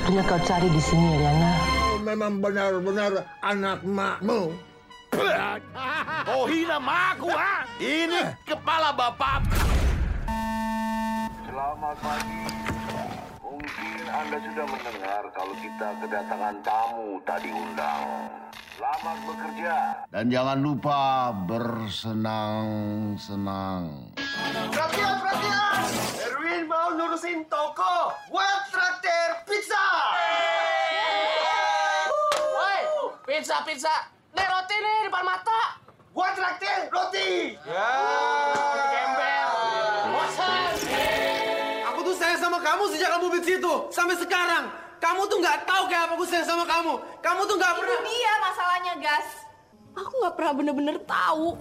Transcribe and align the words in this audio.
sebetulnya 0.00 0.24
kau 0.24 0.40
cari 0.40 0.68
di 0.72 0.80
sini, 0.80 1.06
Eliana? 1.12 1.52
Memang 2.00 2.40
benar-benar 2.40 3.12
anak 3.44 3.84
makmu. 3.84 4.56
Oh 6.24 6.48
hina 6.48 6.80
maku 6.80 7.28
ha? 7.28 7.68
Ini 7.76 8.32
kepala 8.48 8.96
bapak. 8.96 9.44
Selamat 11.44 11.96
pagi. 12.00 12.59
Anda 14.10 14.42
sudah 14.42 14.66
mendengar 14.66 15.22
kalau 15.30 15.54
kita 15.54 15.94
kedatangan 16.02 16.58
tamu 16.66 17.22
tak 17.22 17.46
diundang. 17.46 18.26
Selamat 18.74 19.22
bekerja. 19.22 20.02
Dan 20.10 20.34
jangan 20.34 20.58
lupa 20.58 21.30
bersenang-senang. 21.46 24.10
Perhatian, 24.74 25.14
perhatian! 25.22 25.94
Erwin 26.26 26.66
mau 26.66 26.90
nurusin 26.90 27.46
toko. 27.46 28.10
Buat 28.34 28.66
traktir 28.74 29.46
pizza. 29.46 29.86
Woi, 32.34 33.14
pizza, 33.30 33.62
pizza. 33.62 34.10
Nih 34.34 34.42
roti 34.42 34.74
nih 34.74 35.06
depan 35.06 35.22
mata. 35.22 35.78
Buat 36.10 36.34
traktir 36.34 36.90
roti. 36.90 37.54
Ya. 37.62 37.94
Gembel. 38.90 39.29
Kamu 42.70 42.86
sejak 42.94 43.10
kamu 43.18 43.26
di 43.34 43.40
situ 43.42 43.72
sampai 43.90 44.14
sekarang. 44.14 44.70
Kamu 45.02 45.26
tuh 45.26 45.42
nggak 45.42 45.66
tahu 45.66 45.90
kayak 45.90 46.06
apa 46.06 46.14
aku 46.14 46.22
sayang 46.22 46.46
sama 46.46 46.62
kamu. 46.62 46.94
Kamu 47.18 47.40
tuh 47.50 47.56
nggak 47.58 47.72
Itu 47.74 47.80
pernah. 47.82 48.00
dia 48.06 48.32
masalahnya, 48.38 48.94
Gas. 49.02 49.28
Aku 49.98 50.12
nggak 50.22 50.34
pernah 50.38 50.52
bener-bener 50.54 50.96
tahu. 51.02 51.58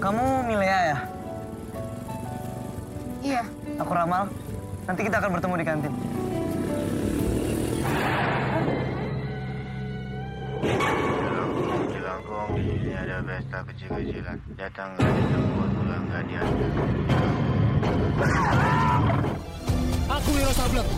Kamu 0.00 0.24
Milea 0.48 0.80
ya? 0.96 0.98
Iya. 3.20 3.42
Aku 3.84 3.92
Ramal. 3.92 4.32
Nanti 4.88 5.00
kita 5.04 5.20
akan 5.20 5.30
bertemu 5.36 5.54
di 5.60 5.66
kantin. 5.68 5.92
Jelangkung 11.90 12.48
di 12.56 12.62
sini 12.64 12.92
ada 12.94 13.18
pesta 13.24 13.58
kecil-kecilan. 13.66 14.38
Datang 14.56 14.90
buat 14.96 15.70
pulang 15.76 16.04
gadian. 16.12 16.46
Aku 20.16 20.32
Wiro 20.32 20.52
Sableng. 20.56 20.88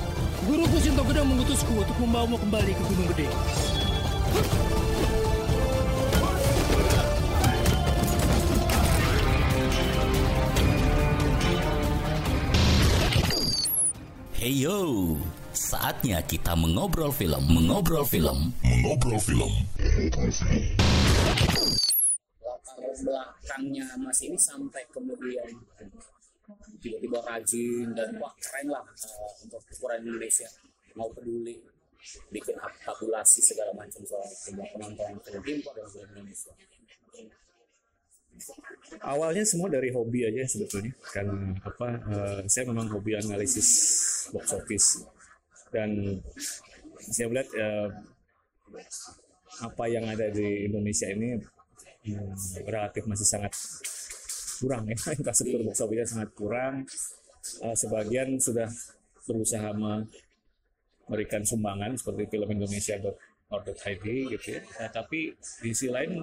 Guruku 0.47 0.78
Sinto 0.78 1.02
Gedang 1.02 1.27
mengutusku 1.27 1.74
untuk 1.74 1.98
membawamu 1.98 2.38
kembali 2.38 2.70
ke 2.70 2.83
Gunung 2.86 3.08
Gede. 3.11 3.27
Heyo, 14.39 15.19
saatnya 15.50 16.22
kita 16.22 16.55
mengobrol 16.55 17.11
film, 17.11 17.42
mengobrol 17.50 18.06
film, 18.06 18.55
mengobrol 18.62 19.19
film. 19.19 19.50
latar 22.39 22.78
belakangnya 23.02 23.86
Mas 23.98 24.22
ini 24.22 24.39
sampai 24.39 24.86
kemudian 24.94 25.58
tiba-tiba 26.89 27.20
rajin 27.20 27.92
dan 27.92 28.08
wah 28.17 28.33
keren 28.41 28.72
lah 28.72 28.81
eh, 28.89 29.33
untuk 29.44 29.61
ukuran 29.61 30.00
Indonesia. 30.00 30.48
Mau 30.97 31.12
peduli 31.12 31.61
bikin 32.33 32.56
tabulasi 32.56 33.45
segala 33.45 33.77
macam 33.77 34.00
soal 34.08 34.25
jumlah 34.25 34.64
penonton 34.72 35.12
film 35.20 35.42
impor 35.45 35.72
dan 35.77 35.86
film 35.92 36.08
Indonesia. 36.17 36.53
awalnya 39.03 39.42
semua 39.42 39.67
dari 39.67 39.91
hobi 39.92 40.25
aja 40.25 40.47
sebetulnya. 40.48 40.95
Kan 41.12 41.58
apa 41.61 41.89
eh, 42.08 42.40
saya 42.48 42.64
memang 42.73 42.89
hobi 42.89 43.18
analisis 43.18 43.68
box 44.33 44.57
office. 44.57 44.89
Dan 45.68 46.23
saya 47.12 47.29
melihat 47.29 47.51
eh, 47.52 47.89
apa 49.58 49.85
yang 49.91 50.07
ada 50.07 50.30
di 50.30 50.70
Indonesia 50.70 51.11
ini 51.11 51.36
hmm, 52.07 52.64
relatif 52.64 53.05
masih 53.11 53.27
sangat 53.27 53.52
kurang 54.58 54.85
ya 54.91 54.96
infrastruktur 55.19 55.61
box 55.64 55.79
office 55.80 56.11
sangat 56.13 56.30
kurang 56.35 56.74
Eh, 57.58 57.77
sebagian 57.77 58.36
sudah 58.36 58.69
berusaha 59.24 59.73
memberikan 59.73 61.42
sumbangan 61.45 61.96
seperti 61.96 62.29
film 62.36 62.48
Indonesia 62.52 62.97
.id 63.48 64.05
gitu 64.36 64.47
ya 64.52 64.61
Nah, 64.77 64.91
tapi 64.92 65.33
di 65.64 65.73
sisi 65.73 65.89
lain 65.89 66.20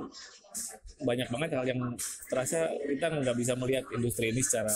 banyak 1.01 1.27
banget 1.27 1.49
hal 1.57 1.65
yang 1.65 1.81
terasa 2.29 2.69
kita 2.85 3.09
nggak 3.09 3.33
bisa 3.35 3.57
melihat 3.57 3.83
industri 3.91 4.29
ini 4.29 4.45
secara 4.45 4.71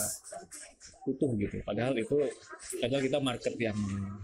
utuh 1.05 1.31
gitu. 1.37 1.61
Padahal 1.61 1.93
itu 1.93 2.17
padahal 2.81 3.01
kita 3.05 3.19
market 3.21 3.53
yang 3.61 3.77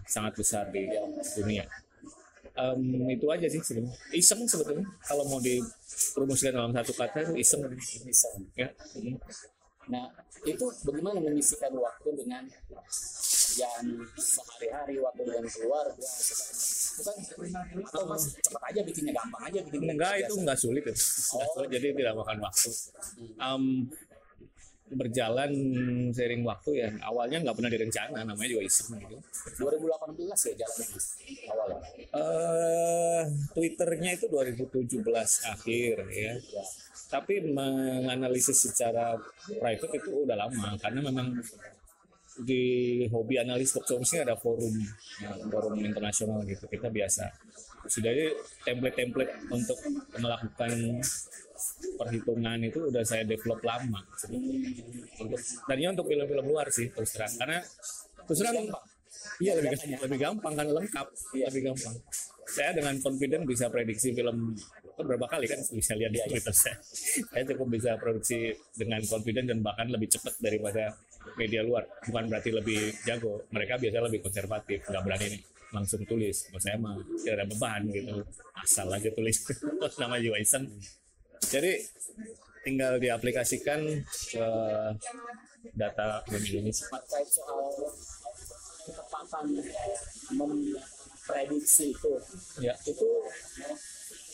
sangat 0.09 0.33
besar 0.41 0.73
di 0.73 0.89
dunia. 1.37 1.63
Em, 2.55 2.81
itu 3.11 3.27
aja 3.27 3.47
sih 3.51 3.59
sebenarnya. 3.59 3.91
Iseng 4.15 4.47
sebetulnya 4.47 4.87
kalau 5.03 5.27
mau 5.27 5.43
dipromosikan 5.43 6.55
dalam 6.55 6.71
satu 6.71 6.95
kata 6.95 7.17
itu 7.27 7.33
iseng. 7.43 7.61
Iseng. 8.07 8.35
Ya. 8.55 8.71
Nah 9.91 10.07
itu 10.47 10.65
bagaimana 10.87 11.19
mengisikan 11.19 11.75
waktu 11.75 12.09
dengan 12.15 12.43
pekerjaan 12.71 13.85
sehari-hari, 14.19 14.95
waktu 14.99 15.21
dengan 15.23 15.45
keluarga, 15.47 16.07
segala 16.07 17.17
macam. 17.19 17.35
Itu 17.45 17.51
kan 17.55 17.79
atau 17.91 18.03
mas 18.07 18.23
cepat 18.39 18.63
aja 18.71 18.81
bikinnya 18.83 19.13
gampang 19.15 19.43
aja 19.47 19.59
bikinnya. 19.67 19.93
Enggak 19.95 20.13
itu 20.23 20.33
enggak 20.39 20.57
sulit 20.59 20.83
itu. 20.83 20.95
Enggak 20.95 21.49
sulit, 21.55 21.69
jadi 21.71 21.87
tidak 21.91 22.13
makan 22.19 22.37
waktu. 22.43 22.69
Em, 23.39 23.63
berjalan 24.85 25.49
sering 26.13 26.45
waktu 26.45 26.85
ya 26.85 26.89
awalnya 27.01 27.41
nggak 27.41 27.57
pernah 27.57 27.71
direncana 27.73 28.21
namanya 28.21 28.49
juga 28.53 28.63
iseng 28.69 28.93
gitu 29.01 29.17
2018 29.65 30.21
ya 30.29 30.53
jalannya 30.61 30.87
Mas, 30.93 31.05
awalnya. 31.49 31.79
eh 32.13 33.23
Twitternya 33.55 34.11
itu 34.13 34.25
2017 34.29 35.01
akhir 35.49 35.95
ya. 36.13 36.33
Tapi 37.05 37.33
menganalisis 37.53 38.65
secara 38.69 39.17
private 39.45 39.93
itu 40.01 40.09
udah 40.25 40.37
lama 40.37 40.77
karena 40.77 40.99
memang 41.01 41.37
di 42.43 42.63
hobi 43.07 43.39
analis 43.39 43.71
ini 43.71 44.19
ada 44.19 44.35
forum 44.35 44.75
ya, 45.23 45.31
forum 45.47 45.79
internasional 45.79 46.43
gitu 46.43 46.67
kita 46.67 46.91
biasa 46.91 47.31
sudah 47.85 48.11
template-template 48.65 49.31
untuk 49.53 49.77
melakukan 50.17 51.01
perhitungan 51.95 52.59
itu 52.65 52.79
udah 52.91 53.03
saya 53.05 53.23
develop 53.23 53.63
lama. 53.63 54.01
Untuk 55.21 55.39
tadinya 55.65 55.95
untuk 55.95 56.07
film-film 56.11 56.45
luar 56.45 56.67
sih 56.69 56.91
terus 56.91 57.15
terang. 57.15 57.33
Karena 57.39 57.59
terus 58.25 58.39
terang 58.41 58.67
iya 59.41 59.57
lebih 59.57 59.73
lebih 60.01 60.17
gampang 60.19 60.53
kan 60.53 60.67
lengkap. 60.67 61.07
Lebih 61.33 61.61
gampang. 61.71 61.95
Saya 62.45 62.71
dengan 62.77 62.93
confident 63.01 63.43
bisa 63.47 63.65
prediksi 63.73 64.13
film 64.13 64.53
kan 64.95 65.03
berapa 65.03 65.27
kali 65.27 65.45
kan? 65.49 65.59
Bisa 65.75 65.91
lihat 65.97 66.11
di 66.13 66.19
Twitter 66.23 66.55
saya. 66.55 66.77
Saya 67.27 67.43
cukup 67.51 67.67
bisa 67.75 67.99
produksi 67.99 68.55
dengan 68.75 69.03
confident 69.03 69.51
dan 69.51 69.59
bahkan 69.59 69.91
lebih 69.91 70.07
cepat 70.07 70.39
daripada 70.39 70.95
media 71.35 71.65
luar. 71.65 71.83
Bukan 72.05 72.31
berarti 72.31 72.49
lebih 72.53 72.95
jago. 73.03 73.43
Mereka 73.51 73.81
biasanya 73.81 74.05
lebih 74.07 74.21
konservatif 74.23 74.79
nggak 74.87 75.03
berani 75.03 75.27
nih 75.35 75.54
langsung 75.73 76.01
tulis 76.05 76.49
kalau 76.49 76.61
saya 76.61 76.77
mah 76.77 76.97
tidak 77.21 77.33
ada 77.41 77.45
beban 77.49 77.81
gitu. 77.89 78.21
Asal 78.57 78.89
aja 78.91 79.09
tulis. 79.13 79.37
Nama 80.01 80.15
juga 80.21 80.37
iseng. 80.41 80.65
Jadi 81.45 81.71
tinggal 82.65 82.97
diaplikasikan 82.97 83.79
ke 84.05 84.47
data 85.77 86.21
film 86.25 86.43
Indonesia 86.45 86.85
terkait 86.89 87.29
soal 87.29 87.69
ketepatan 88.85 89.45
memprediksi 90.33 91.93
itu 91.93 92.13
ya. 92.61 92.73
itu 92.85 93.09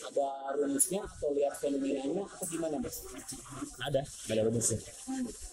ada 0.01 0.57
rumusnya 0.57 1.05
atau 1.05 1.29
lihat 1.31 1.55
fenomenanya 1.61 2.25
atau 2.25 2.45
gimana 2.49 2.75
mas? 2.81 3.05
ada 3.79 4.01
ada 4.03 4.41
rumusnya. 4.49 4.79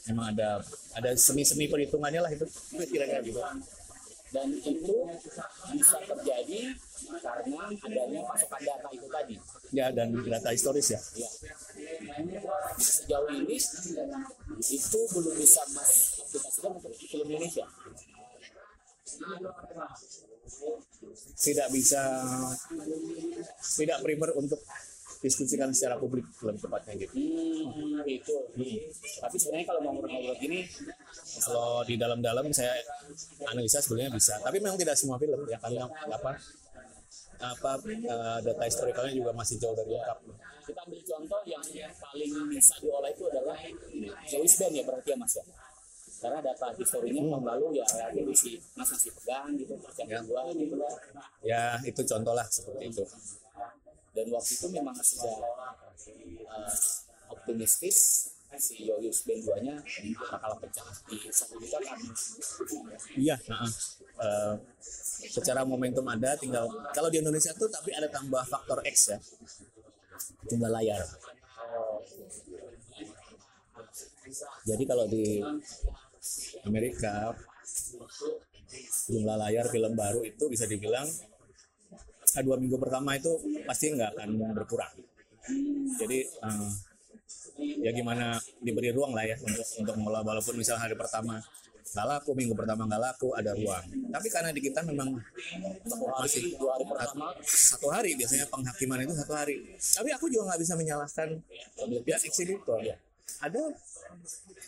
Memang 0.09 0.27
ada 0.35 0.49
ada 0.97 1.11
semi-semi 1.15 1.69
perhitungannya 1.69 2.21
lah 2.23 2.33
itu. 2.33 2.47
Kira-kira 2.75 3.21
gitu 3.23 3.39
Dan 4.29 4.49
itu 4.61 4.97
bisa 5.73 5.99
terjadi 6.05 6.61
karena 7.25 7.63
adanya 7.73 8.21
pasokan 8.29 8.61
data 8.61 8.89
itu 8.93 9.09
tadi. 9.09 9.37
ya 9.73 9.89
dan 9.93 10.13
data 10.25 10.51
historis 10.53 10.89
ya 10.93 11.01
Ya. 11.17 11.29
Sejauh 12.77 13.29
ini 13.33 13.57
itu 14.61 15.01
belum 15.17 15.35
bisa 15.37 15.63
mas 15.73 15.93
aplikasikan 16.21 16.71
untuk 16.77 16.93
film 16.93 17.27
Indonesia. 17.33 17.65
tidak 21.39 21.69
bisa 21.73 22.03
tidak 23.81 23.99
primer 24.05 24.31
untuk 24.37 24.61
diskusikan 25.19 25.75
secara 25.75 25.99
publik 25.99 26.23
lebih 26.47 26.61
tepatnya 26.63 26.95
gitu. 26.95 27.13
Hmm, 27.19 28.03
itu. 28.07 28.37
Tapi 29.19 29.37
sebenarnya 29.37 29.67
kalau 29.67 29.81
mau 29.83 29.93
ngobrol 29.99 30.35
gini, 30.39 30.63
kalau 31.43 31.83
di 31.83 31.95
dalam-dalam 31.99 32.47
saya 32.55 32.79
analisa 33.51 33.83
sebenarnya 33.83 34.15
bisa. 34.15 34.39
Tapi 34.39 34.57
memang 34.63 34.79
tidak 34.79 34.95
semua 34.95 35.19
film 35.19 35.43
ya 35.51 35.59
karena 35.59 35.91
apa 35.91 36.39
apa 37.39 37.71
eh, 37.87 38.39
data 38.43 38.65
historikalnya 38.67 39.15
juga 39.15 39.31
masih 39.35 39.57
jauh 39.63 39.75
dari 39.75 39.95
lengkap. 39.95 40.19
Kita 40.69 40.81
ambil 40.85 41.01
contoh 41.01 41.41
yang 41.49 41.63
paling 41.97 42.33
bisa 42.51 42.75
diolah 42.83 43.11
itu 43.11 43.25
adalah 43.31 43.57
Joyce 44.27 44.57
Band 44.59 44.75
ya 44.75 44.83
berarti 44.85 45.11
ya 45.15 45.19
mas 45.19 45.35
ya. 45.39 45.45
karena 46.19 46.43
data 46.43 46.75
historinya 46.75 47.23
tahun 47.31 47.45
lalu 47.47 47.67
ya 47.79 47.87
relatif 47.95 48.27
isi 48.35 48.53
mas 48.75 48.91
masih 48.91 49.15
pegang 49.23 49.55
gitu 49.55 49.71
terus 49.79 49.97
yang 50.03 50.27
kedua 50.27 50.51
gitu 50.51 50.75
lah 50.75 50.91
ya 51.47 51.79
itu 51.87 52.03
contoh 52.03 52.35
lah 52.35 52.43
seperti 52.51 52.91
itu 52.91 53.07
dan 54.19 54.27
waktu 54.35 54.53
itu 54.59 54.67
memang 54.75 54.99
sudah 54.99 55.37
uh, 56.51 56.75
optimistis. 57.31 58.31
Si 58.59 58.89
Yoyus 58.89 59.29
band 59.29 59.45
2 59.45 59.61
nya 59.61 59.77
bakal 60.19 60.57
pecah 60.59 60.89
di 61.07 61.21
satu 61.31 61.61
juta 61.61 61.79
kan. 61.85 62.01
Iya 63.15 63.37
heeh. 63.37 63.71
Eh, 64.19 64.55
secara 65.31 65.63
momentum 65.69 66.03
ada 66.09 66.33
tinggal 66.35 66.67
kalau 66.91 67.13
di 67.13 67.21
Indonesia 67.21 67.53
tuh 67.55 67.69
tapi 67.69 67.93
ada 67.93 68.09
tambah 68.09 68.41
faktor 68.49 68.81
X 68.89 69.15
ya. 69.15 69.19
Jumlah 70.49 70.73
layar. 70.73 71.05
Jadi 74.65 74.85
kalau 74.89 75.05
di 75.07 75.45
Amerika 76.65 77.37
jumlah 79.13 79.37
layar 79.39 79.69
film 79.69 79.93
baru 79.93 80.25
itu 80.25 80.49
bisa 80.49 80.65
dibilang 80.65 81.07
dua 82.45 82.57
minggu 82.61 82.77
pertama 82.77 83.17
itu 83.17 83.33
pasti 83.65 83.93
nggak 83.93 84.17
akan 84.17 84.29
berkurang. 84.55 84.93
Jadi 85.99 86.19
eh, 86.29 86.71
ya 87.83 87.91
gimana 87.91 88.37
diberi 88.61 88.93
ruang 88.93 89.17
lah 89.17 89.25
ya 89.25 89.37
untuk 89.41 89.67
untuk 89.81 89.95
mengelola. 89.97 90.25
Walaupun 90.25 90.55
misalnya 90.61 90.89
hari 90.89 90.97
pertama 90.97 91.41
nggak 91.89 92.05
laku 92.05 92.31
minggu 92.37 92.53
pertama 92.53 92.85
nggak 92.85 93.03
laku 93.03 93.29
ada 93.33 93.57
ruang. 93.57 93.85
Tapi 94.13 94.29
karena 94.29 94.51
di 94.53 94.61
kita 94.61 94.85
memang 94.85 95.17
masih 96.21 96.55
dua 96.61 96.77
hari 96.77 96.85
pertama. 96.85 97.27
satu 97.45 97.87
hari 97.89 98.11
biasanya 98.15 98.47
penghakiman 98.53 99.05
itu 99.09 99.15
satu 99.17 99.33
hari. 99.33 99.77
Tapi 99.77 100.09
aku 100.13 100.29
juga 100.29 100.53
nggak 100.53 100.61
bisa 100.61 100.75
menyalahkan 100.77 101.29
pihak 102.05 102.23
eksibitor 102.29 102.81
ada 103.39 103.63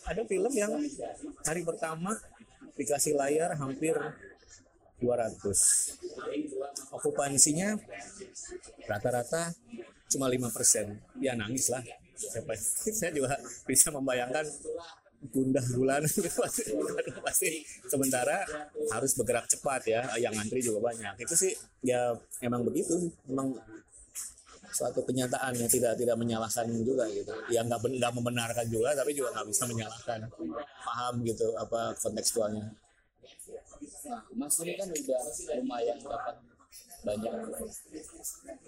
ada 0.07 0.23
film 0.29 0.53
yang 0.55 0.73
hari 1.43 1.63
pertama 1.67 2.15
dikasih 2.79 3.19
layar 3.19 3.57
hampir 3.59 3.97
200 5.01 6.95
okupansinya 6.95 7.75
rata-rata 8.87 9.51
cuma 10.11 10.27
lima 10.27 10.51
persen. 10.51 10.99
Ya 11.23 11.39
nangis 11.39 11.71
lah. 11.71 11.81
Saya, 12.19 12.43
saya 12.99 13.11
juga 13.15 13.39
bisa 13.65 13.95
membayangkan 13.95 14.45
gundah 15.21 15.61
gulana 15.77 16.09
pasti, 17.29 17.61
sementara 17.87 18.41
harus 18.91 19.13
bergerak 19.15 19.47
cepat 19.47 19.83
ya. 19.87 20.01
Yang 20.19 20.35
antri 20.43 20.61
juga 20.61 20.91
banyak. 20.91 21.15
Itu 21.23 21.35
sih 21.39 21.55
ya 21.87 22.19
emang 22.43 22.67
begitu. 22.67 22.99
Memang 23.31 23.55
suatu 24.71 25.03
kenyataan 25.03 25.59
yang 25.59 25.71
tidak 25.71 25.95
tidak 25.95 26.17
menyalahkan 26.19 26.67
juga 26.83 27.07
gitu. 27.15 27.31
Yang 27.55 27.65
nggak 27.71 27.81
nggak 28.01 28.13
membenarkan 28.19 28.67
juga 28.67 28.91
tapi 28.99 29.15
juga 29.15 29.31
nggak 29.39 29.47
bisa 29.49 29.65
menyalahkan. 29.71 30.19
Paham 30.83 31.15
gitu 31.23 31.55
apa 31.55 31.95
kontekstualnya 32.03 32.75
mas 34.37 34.55
ini 34.63 34.73
kan 34.77 34.89
udah 34.89 35.23
lumayan 35.61 35.99
dapat 36.01 36.37
banyak 37.01 37.33
eh, 37.33 37.41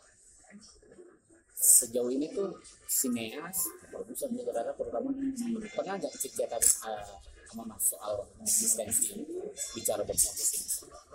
Sejauh 1.61 2.09
ini 2.09 2.33
tuh 2.33 2.57
sineas 2.89 3.69
produser 3.93 4.33
saudara 4.33 4.73
terutama 4.73 5.13
pernah 5.77 5.95
nggak 6.01 6.15
cek 6.17 6.33
sama 7.51 7.67
mas 7.67 7.83
soal 7.83 8.23
eksistensi 8.47 9.19
ini 9.19 9.27
bicara 9.75 10.07
bersama 10.07 10.39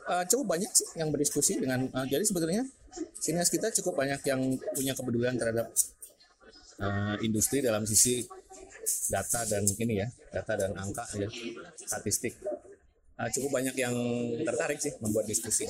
Eh, 0.05 0.23
cukup 0.29 0.53
banyak 0.53 0.69
sih 0.69 1.01
yang 1.01 1.09
berdiskusi 1.09 1.57
dengan 1.57 1.89
eh, 1.89 2.05
jadi 2.05 2.21
sebetulnya 2.21 2.61
sinias 3.17 3.49
kita 3.49 3.73
cukup 3.81 4.05
banyak 4.05 4.21
yang 4.29 4.53
punya 4.77 4.93
kepedulian 4.93 5.33
terhadap 5.33 5.65
eh, 6.77 7.15
industri 7.25 7.65
dalam 7.65 7.89
sisi 7.89 8.21
data 9.09 9.39
dan 9.49 9.63
ini 9.65 10.01
ya 10.01 10.07
data 10.31 10.53
dan 10.55 10.71
angka 10.77 11.05
ya 11.17 11.29
statistik. 11.77 12.37
Eh, 13.15 13.29
cukup 13.31 13.61
banyak 13.61 13.75
yang 13.79 13.95
tertarik 14.43 14.79
sih 14.79 14.91
membuat 14.99 15.25
diskusi. 15.25 15.63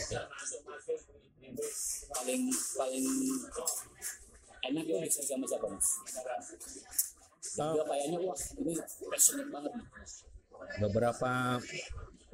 Paling 2.16 2.44
paling 2.52 3.08
enak 4.66 4.84
tuh 4.90 4.98
bisa 5.06 5.22
sama 5.22 5.46
siapa 5.46 5.68
mas? 5.70 5.88
Juga 7.56 7.84
kayaknya 7.88 8.18
wah 8.20 8.40
ini 8.60 8.74
passionate 9.08 9.50
banget 9.54 9.72
beberapa 10.82 11.60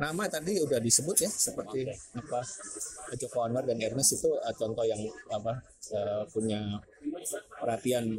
nama 0.01 0.24
tadi 0.25 0.57
udah 0.57 0.81
disebut 0.81 1.18
ya 1.22 1.30
seperti 1.30 1.86
apa 2.18 2.42
Joko 3.22 3.45
Anwar 3.45 3.68
dan 3.69 3.77
Ernest 3.77 4.18
itu 4.18 4.31
eh, 4.34 4.56
contoh 4.57 4.81
yang 4.81 5.01
apa 5.30 5.62
eh, 5.94 6.24
punya 6.34 6.81
perhatian 7.62 8.18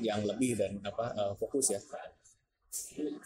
yang 0.00 0.20
lebih 0.24 0.58
dan 0.58 0.78
apa 0.84 1.12
eh, 1.14 1.32
fokus 1.38 1.72
ya. 1.74 1.80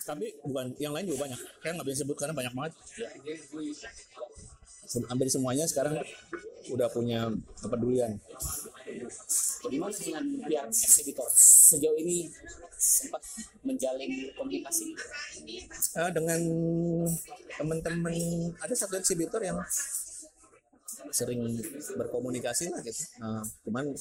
Tapi 0.07 0.27
bukan 0.47 0.75
yang 0.79 0.95
lain 0.95 1.11
juga 1.11 1.27
banyak. 1.27 1.41
Saya 1.63 1.73
nggak 1.75 1.87
bisa 1.91 1.99
sebut 2.07 2.17
karena 2.19 2.35
banyak 2.35 2.55
banget. 2.55 2.73
Hampir 5.07 5.29
semuanya 5.31 5.65
sekarang 5.71 6.03
udah 6.71 6.89
punya 6.91 7.31
kepedulian. 7.63 8.19
Bagaimana 9.63 9.95
dengan 9.95 10.25
pihak 10.47 10.67
eksibitor? 10.71 11.29
Sejauh 11.35 11.99
ini 12.01 12.27
sempat 12.81 13.23
menjalin 13.63 14.11
komunikasi? 14.35 14.97
Eh, 15.95 16.11
dengan 16.11 16.41
teman-teman 17.55 18.15
ada 18.59 18.75
satu 18.75 18.99
eksibitor 18.99 19.41
yang 19.45 19.61
sering 21.15 21.59
berkomunikasi 21.97 22.71
lah 22.73 22.81
gitu. 22.83 23.03
Eh, 23.21 23.43
cuman 23.67 23.95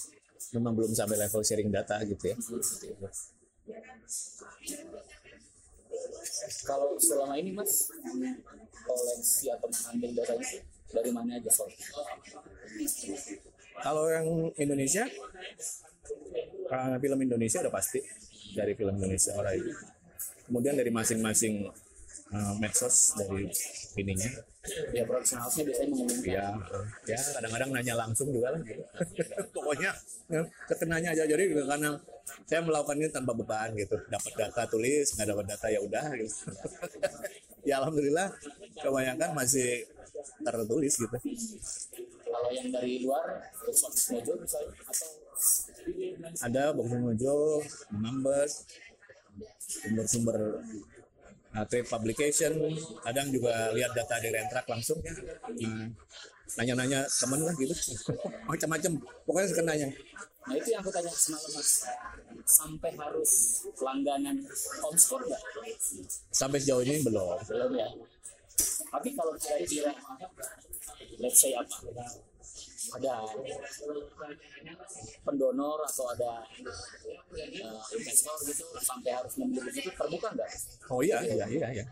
memang 0.55 0.73
belum 0.75 0.91
sampai 0.95 1.17
level 1.19 1.41
sharing 1.43 1.69
data 1.69 1.99
gitu 2.05 2.33
ya. 2.33 2.35
Kalau 6.65 6.97
selama 6.97 7.37
ini 7.37 7.53
mas 7.53 7.91
koleksi 8.85 9.53
atau 9.53 9.69
mengambil 9.69 10.23
datanya 10.23 10.47
dari 10.89 11.11
mana 11.13 11.37
aja 11.37 11.51
soal 11.53 11.69
kalau 13.79 14.11
yang 14.11 14.27
Indonesia 14.59 15.07
eh, 16.69 16.95
film 16.99 17.19
Indonesia 17.23 17.59
udah 17.63 17.73
pasti. 17.73 17.99
Dari 18.49 18.73
film 18.75 18.97
Indonesia 18.97 19.31
orang 19.37 19.55
itu. 19.61 19.71
Kemudian 20.49 20.75
dari 20.75 20.89
masing-masing 20.89 21.69
eh, 22.33 22.53
medsos 22.61 23.17
dari 23.17 23.49
ininya. 23.97 24.29
Ya 24.93 25.03
production 25.07 25.39
house-nya 25.41 25.63
biasanya 25.65 25.89
mengumumkan. 25.89 26.29
Ya 26.29 26.47
ya 27.07 27.19
kadang-kadang 27.37 27.69
nanya 27.73 27.95
langsung 27.95 28.29
juga 28.29 28.53
lah. 28.53 28.61
Gitu. 28.61 28.83
pokoknya 29.55 29.91
ya, 30.29 30.41
kekenanya 30.69 31.09
aja. 31.15 31.23
Jadi 31.25 31.43
karena 31.57 31.91
saya 32.45 32.61
melakukan 32.61 32.97
ini 33.01 33.09
tanpa 33.09 33.31
beban 33.33 33.73
gitu. 33.73 33.95
Dapat 34.09 34.31
data 34.35 34.61
tulis 34.69 35.15
nggak 35.15 35.27
dapat 35.31 35.45
data 35.55 35.67
ya 35.71 35.79
udah 35.81 36.05
gitu. 36.17 36.35
Ya 37.67 37.75
alhamdulillah 37.83 38.31
kebanyakan 38.79 39.35
masih 39.35 39.83
tertulis 40.41 40.95
gitu. 40.95 41.17
Kalau 42.23 42.49
yang 42.55 42.71
dari 42.71 43.03
luar 43.03 43.51
box 43.67 43.83
office 43.83 44.15
mojo 44.15 44.39
misalnya 44.39 44.79
atau 44.87 45.19
ada 46.43 46.75
Box 46.75 46.87
Mojo, 46.99 47.63
Numbers, 47.95 48.53
sumber-sumber 49.67 50.39
trade 51.69 51.89
publication, 51.89 52.51
kadang 53.01 53.27
juga 53.33 53.73
lihat 53.73 53.91
data 53.97 54.15
di 54.21 54.29
Rentrak 54.29 54.65
langsung, 54.69 54.99
Nah, 56.57 56.65
nanya-nanya 56.65 57.05
temen 57.05 57.45
lah 57.45 57.53
gitu, 57.61 57.75
macam-macam, 58.49 58.91
pokoknya 59.21 59.47
suka 59.53 59.63
nanya. 59.69 59.87
nah 60.49 60.57
itu 60.57 60.73
yang 60.73 60.81
aku 60.81 60.89
tanya 60.89 61.13
semalam 61.13 61.51
mas. 61.53 61.85
Sampai 62.49 62.89
harus 62.97 63.61
langganan 63.77 64.41
homescore 64.81 65.29
nggak? 65.29 65.43
Sampai 66.33 66.57
sejauh 66.57 66.81
ini 66.81 67.05
belum. 67.05 67.37
belum 67.45 67.71
ya. 67.77 67.85
Tapi 68.89 69.13
kalau 69.13 69.37
kira-kira 69.37 69.93
let's 71.21 71.37
say 71.37 71.53
apa 71.53 71.75
ada 72.97 73.13
pendonor 75.25 75.79
atau 75.85 76.05
ada 76.13 76.31
uh, 76.41 77.85
investor 77.95 78.37
gitu 78.47 78.65
sampai 78.81 79.11
harus 79.13 79.33
membeli 79.37 79.61
begitu 79.69 79.89
terbuka 79.93 80.27
nggak? 80.33 80.49
Oh 80.89 81.01
iya, 81.05 81.21
iya, 81.21 81.45
iya, 81.45 81.67
iya. 81.69 81.85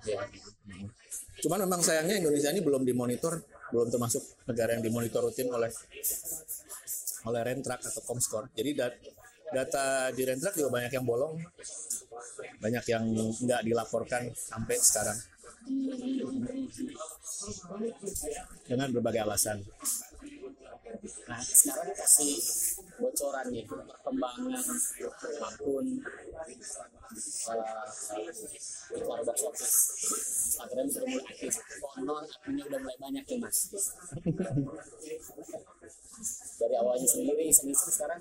Cuman 1.44 1.70
memang 1.70 1.82
sayangnya 1.86 2.18
Indonesia 2.18 2.50
ini 2.50 2.62
belum 2.66 2.82
dimonitor, 2.82 3.38
belum 3.70 3.88
termasuk 3.94 4.24
negara 4.50 4.74
yang 4.74 4.84
dimonitor 4.84 5.22
rutin 5.22 5.48
oleh 5.54 5.70
oleh 7.28 7.42
Rentrak 7.44 7.84
atau 7.84 8.02
Comscore. 8.08 8.50
Jadi 8.56 8.72
dat- 8.74 9.00
data 9.54 10.12
di 10.12 10.24
Rentrak 10.28 10.56
juga 10.60 10.70
banyak 10.82 10.92
yang 10.92 11.06
bolong, 11.08 11.40
banyak 12.60 12.86
yang 12.90 13.04
nggak 13.44 13.62
dilaporkan 13.64 14.32
sampai 14.34 14.76
sekarang 14.80 15.18
dengan 18.68 18.88
berbagai 18.92 19.22
alasan. 19.24 19.62
Nah 21.28 21.42
sekarang 21.44 21.92
kasih 21.92 22.32
bocoran 22.98 23.46
nih 23.52 23.64
perkembangan 23.68 24.64
akun 25.44 25.86
uh, 27.48 27.88
Twitter 28.88 29.20
box 29.28 29.38
office 29.44 29.76
Instagram 30.48 30.88
sudah 30.88 31.08
mulai 31.12 31.26
aktif 31.28 31.54
konon 31.84 32.24
akunnya 32.24 32.64
udah 32.72 32.80
mulai 32.80 32.98
banyak 32.98 33.24
nih 33.28 33.38
mas 33.44 33.58
dari 36.58 36.76
awalnya 36.80 37.08
sendiri 37.08 37.44
iseng-iseng 37.52 37.92
sekarang 37.94 38.20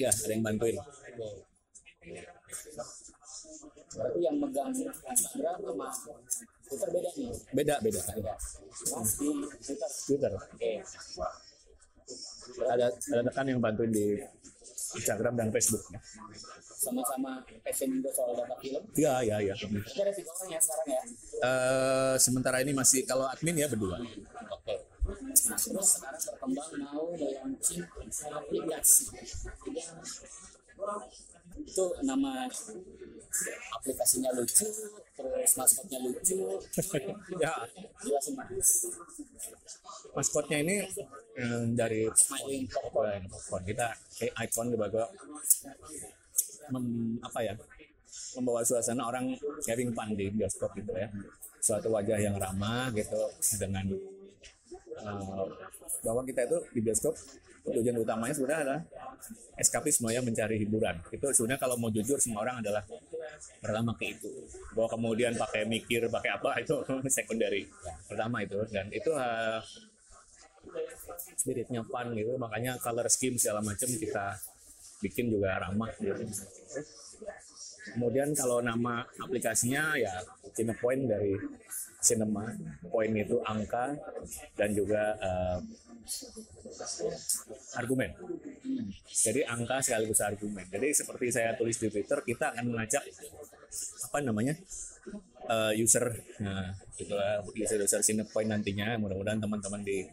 Ya, 0.00 0.08
ada 0.08 0.32
yang 0.32 0.40
bantuin. 0.40 0.80
berarti 3.90 4.18
yang 4.22 4.36
megang 4.40 4.72
Instagram 4.72 5.56
sama 5.60 5.88
Twitter 6.64 6.88
beda 6.88 7.10
nih 7.18 7.28
beda 7.52 7.74
beda 7.84 8.00
beda 8.16 8.32
Mas 8.94 9.10
di 9.18 9.28
Twitter 9.60 9.90
Twitter 10.06 10.32
oke 10.32 10.72
ada 12.60 12.86
ada 12.90 13.20
rekan 13.22 13.46
yang 13.46 13.60
bantuin 13.60 13.90
di 13.90 14.18
Instagram 14.90 15.34
dan 15.34 15.48
Facebook 15.48 15.86
ya. 15.88 16.00
sama-sama 16.80 17.38
passion 17.62 17.92
juga 17.92 18.10
soal 18.10 18.34
data 18.34 18.56
film 18.58 18.82
Iya, 18.92 19.14
iya, 19.22 19.36
iya. 19.42 19.54
Ada 19.54 20.10
tiga 20.10 20.30
orang 20.32 20.48
ya 20.48 20.58
sekarang 20.58 20.88
ya 20.88 21.02
Eh, 21.40 22.14
sementara 22.16 22.56
ini 22.58 22.72
masih 22.72 23.04
kalau 23.04 23.24
admin 23.24 23.54
ya 23.56 23.68
berdua. 23.68 24.00
oke 24.00 24.74
nah 25.20 25.58
terus 25.58 25.88
sekarang 25.98 26.22
berkembang 26.22 26.70
mau 26.80 27.06
launching 27.10 27.82
aplikasi 28.30 29.04
itu 31.60 31.84
nama 32.00 32.46
aplikasinya 33.76 34.30
lucu 34.34 34.66
terus 35.14 35.52
maskotnya 35.56 35.98
lucu. 36.02 36.38
Ya. 37.42 37.54
Mas. 38.36 38.70
Maskotnya 40.12 40.58
ini 40.60 40.76
eh, 41.38 41.62
dari 41.72 42.10
Smiling. 42.10 42.66
Popcorn. 42.68 43.22
Kita 43.64 43.86
kayak 44.18 44.34
icon 44.44 44.66
sebagai 44.74 45.06
mem, 46.70 46.84
apa 47.22 47.38
ya 47.42 47.54
membawa 48.38 48.62
suasana 48.62 49.02
orang 49.10 49.34
having 49.66 49.90
fun 49.94 50.14
di 50.14 50.30
bioskop 50.30 50.74
gitu 50.76 50.90
ya. 50.94 51.08
Suatu 51.60 51.92
wajah 51.92 52.18
yang 52.18 52.36
ramah 52.36 52.90
gitu 52.92 53.20
dengan 53.60 53.86
eh, 55.00 55.46
bahwa 56.04 56.22
kita 56.26 56.46
itu 56.48 56.58
di 56.74 56.80
bioskop 56.82 57.14
tujuan 57.60 57.96
utamanya 58.00 58.32
sebenarnya 58.32 58.62
adalah 58.64 58.80
eskapisme 59.60 60.08
ya 60.08 60.24
mencari 60.24 60.56
hiburan. 60.56 60.96
Itu 61.12 61.28
sebenarnya 61.36 61.60
kalau 61.60 61.76
mau 61.76 61.92
jujur 61.92 62.16
semua 62.16 62.48
orang 62.48 62.64
adalah 62.64 62.82
pertama 63.60 63.92
ke 63.96 64.16
itu. 64.16 64.30
Bahwa 64.72 64.88
kemudian 64.88 65.36
pakai 65.36 65.68
mikir 65.68 66.08
pakai 66.08 66.30
apa 66.40 66.50
itu 66.64 66.80
secondary. 67.16 67.68
Pertama 68.08 68.40
itu. 68.40 68.58
Dan 68.72 68.88
itu 68.88 69.12
eh, 69.12 69.60
spiritnya 71.36 71.84
fun 71.84 72.16
gitu. 72.16 72.40
Makanya 72.40 72.80
color 72.80 73.06
scheme 73.12 73.36
segala 73.36 73.60
macam 73.60 73.88
kita 73.88 74.40
bikin 75.04 75.28
juga 75.28 75.60
ramah 75.60 75.92
gitu. 76.00 76.24
Kemudian 77.96 78.36
kalau 78.36 78.60
nama 78.60 79.02
aplikasinya 79.18 79.96
ya 79.96 80.12
Cinepoint 80.52 81.08
dari 81.08 81.32
cinema 82.00 82.48
point 82.88 83.12
itu 83.12 83.40
angka 83.44 83.96
dan 84.56 84.72
juga 84.72 85.16
eh, 85.20 85.58
argumen. 87.76 88.10
Jadi 89.06 89.40
angka 89.44 89.82
sekaligus 89.84 90.20
argumen. 90.24 90.66
Jadi 90.68 90.88
seperti 90.94 91.26
saya 91.32 91.54
tulis 91.54 91.76
di 91.76 91.88
Twitter 91.92 92.18
kita 92.24 92.56
akan 92.56 92.64
mengajak 92.72 93.02
apa 94.10 94.18
namanya 94.26 94.58
eh, 95.46 95.72
user 95.78 96.10
nah 96.42 96.74
itulah 96.98 97.40
user 97.56 97.78
user 97.80 98.00
Cinepoint 98.02 98.50
nantinya. 98.50 98.98
Mudah-mudahan 99.00 99.40
teman-teman 99.40 99.80
di 99.84 100.04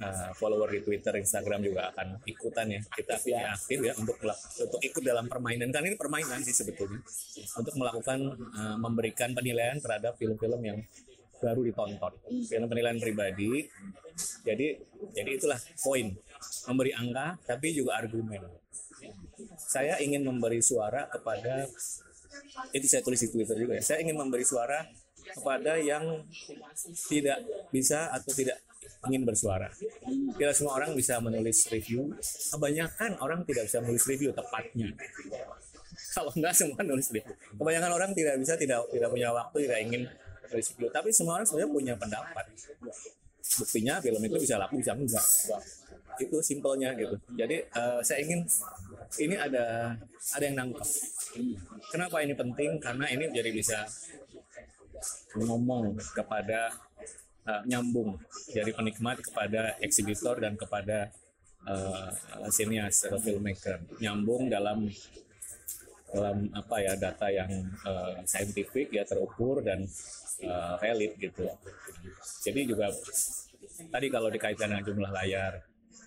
eh, 0.00 0.30
follower 0.36 0.68
di 0.72 0.80
Twitter 0.84 1.16
Instagram 1.16 1.60
juga 1.64 1.92
akan 1.94 2.20
ikutan 2.28 2.66
ya. 2.72 2.80
Kita 2.82 3.14
ya. 3.24 3.54
aktif 3.56 3.78
ya 3.80 3.92
untuk 3.96 4.16
untuk 4.20 4.80
ikut 4.80 5.02
dalam 5.04 5.26
permainan. 5.30 5.72
Kan 5.72 5.86
ini 5.86 5.96
permainan 5.96 6.42
sih 6.44 6.52
sebetulnya. 6.52 7.00
Untuk 7.56 7.74
melakukan 7.76 8.18
eh, 8.36 8.76
memberikan 8.76 9.32
penilaian 9.32 9.78
terhadap 9.80 10.16
film-film 10.20 10.60
yang 10.64 10.78
baru 11.42 11.60
ditonton 11.66 12.12
film 12.48 12.66
penilaian 12.68 13.00
pribadi 13.00 13.68
jadi 14.42 14.80
jadi 15.12 15.30
itulah 15.36 15.60
poin 15.84 16.16
memberi 16.68 16.92
angka 16.96 17.36
tapi 17.44 17.76
juga 17.76 18.00
argumen 18.00 18.44
saya 19.56 20.00
ingin 20.00 20.24
memberi 20.24 20.60
suara 20.64 21.08
kepada 21.12 21.68
itu 22.72 22.86
saya 22.86 23.02
tulis 23.04 23.20
di 23.20 23.28
Twitter 23.32 23.56
juga 23.56 23.72
ya. 23.78 23.82
Saya 23.84 23.98
ingin 24.04 24.16
memberi 24.16 24.44
suara 24.44 24.84
kepada 25.26 25.76
yang 25.80 26.22
tidak 27.10 27.42
bisa 27.74 28.12
atau 28.14 28.30
tidak 28.32 28.62
ingin 29.10 29.26
bersuara. 29.26 29.68
Tidak 30.36 30.54
semua 30.54 30.78
orang 30.78 30.94
bisa 30.94 31.18
menulis 31.18 31.66
review. 31.68 32.14
Kebanyakan 32.54 33.18
orang 33.18 33.42
tidak 33.44 33.66
bisa 33.68 33.78
menulis 33.82 34.04
review 34.06 34.30
tepatnya. 34.32 34.94
Kalau 36.14 36.30
enggak 36.32 36.54
semua 36.56 36.80
nulis 36.86 37.08
review. 37.10 37.34
Kebanyakan 37.58 37.90
orang 37.92 38.10
tidak 38.14 38.34
bisa, 38.40 38.54
tidak 38.56 38.86
tidak 38.92 39.08
punya 39.10 39.34
waktu, 39.34 39.56
tidak 39.66 39.78
ingin 39.82 40.02
review. 40.50 40.88
Tapi 40.90 41.08
semua 41.10 41.40
orang 41.40 41.46
sebenarnya 41.46 41.70
punya 41.72 41.94
pendapat. 41.98 42.46
Buktinya 43.56 43.94
film 44.02 44.20
itu 44.26 44.36
bisa 44.42 44.54
laku, 44.58 44.78
bisa 44.82 44.92
enggak. 44.92 45.26
Itu 46.18 46.36
simpelnya 46.42 46.92
gitu. 46.98 47.16
Jadi 47.36 47.56
eh, 47.62 48.00
saya 48.02 48.18
ingin 48.22 48.42
ini 49.22 49.36
ada 49.38 49.96
ada 50.34 50.44
yang 50.44 50.56
nangkep. 50.58 50.88
Kenapa 51.92 52.20
ini 52.24 52.34
penting? 52.34 52.82
Karena 52.82 53.06
ini 53.08 53.30
jadi 53.30 53.50
bisa 53.54 53.86
ngomong 55.36 56.00
kepada 56.16 56.72
uh, 57.46 57.62
nyambung 57.68 58.16
dari 58.50 58.72
penikmat 58.72 59.20
kepada 59.22 59.76
eksibitor 59.84 60.40
dan 60.40 60.56
kepada 60.56 61.12
uh, 61.68 62.10
sinias 62.48 63.06
atau 63.06 63.20
filmmaker 63.20 63.84
nyambung 64.00 64.48
dalam 64.48 64.88
dalam 66.16 66.48
apa 66.56 66.76
ya 66.80 66.92
data 66.96 67.28
yang 67.28 67.50
uh, 67.84 68.16
saintifik 68.24 68.88
ya 68.88 69.04
terukur 69.04 69.60
dan 69.60 69.84
uh, 70.48 70.74
valid 70.80 71.12
gitu. 71.20 71.44
Jadi 72.48 72.60
juga 72.64 72.88
tadi 73.92 74.06
kalau 74.08 74.32
dikaitkan 74.32 74.72
dengan 74.72 74.84
jumlah 74.84 75.12
layar. 75.12 75.60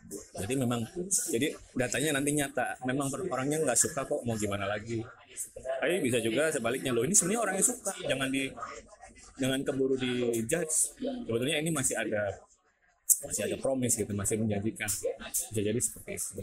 Jadi 0.10 0.54
memang 0.58 0.82
jadi 1.30 1.54
datanya 1.78 2.18
nanti 2.18 2.34
nyata. 2.34 2.82
Memang 2.90 3.14
orangnya 3.30 3.62
nggak 3.62 3.78
suka 3.78 4.02
kok 4.10 4.26
mau 4.26 4.34
gimana 4.34 4.66
lagi. 4.66 5.06
Tapi 5.80 6.02
bisa 6.02 6.18
juga 6.18 6.50
sebaliknya 6.50 6.90
loh 6.90 7.06
ini 7.06 7.14
sebenarnya 7.14 7.42
orangnya 7.46 7.66
suka. 7.70 7.94
Jangan 8.10 8.28
di 8.34 8.50
jangan 9.40 9.60
keburu 9.62 9.96
di 9.96 10.44
judge 10.50 10.98
sebetulnya 11.00 11.62
ini 11.62 11.70
masih 11.72 11.96
ada 11.96 12.34
masih 13.24 13.42
ada 13.48 13.58
promise 13.62 13.96
gitu 14.02 14.12
masih 14.18 14.42
menjanjikan. 14.42 14.90
Bisa 15.30 15.62
jadi 15.62 15.80
seperti 15.80 16.18
itu. 16.18 16.42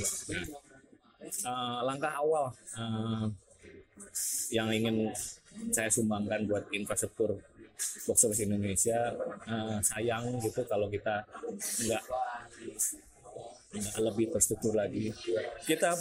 Nah, 1.43 1.51
eh, 1.51 1.79
langkah 1.83 2.13
awal 2.13 2.55
eh, 2.55 3.25
yang 4.53 4.69
ingin 4.73 5.11
saya 5.73 5.89
sumbangkan 5.89 6.45
buat 6.47 6.69
infrastruktur 6.73 7.41
box 8.09 8.17
office 8.25 8.45
Indonesia 8.45 9.13
eh, 9.45 9.79
sayang 9.85 10.41
gitu 10.41 10.65
kalau 10.65 10.89
kita 10.89 11.25
nggak 11.85 12.03
lebih 14.01 14.33
terstruktur 14.33 14.73
lagi. 14.73 15.13
Kita 15.65 15.93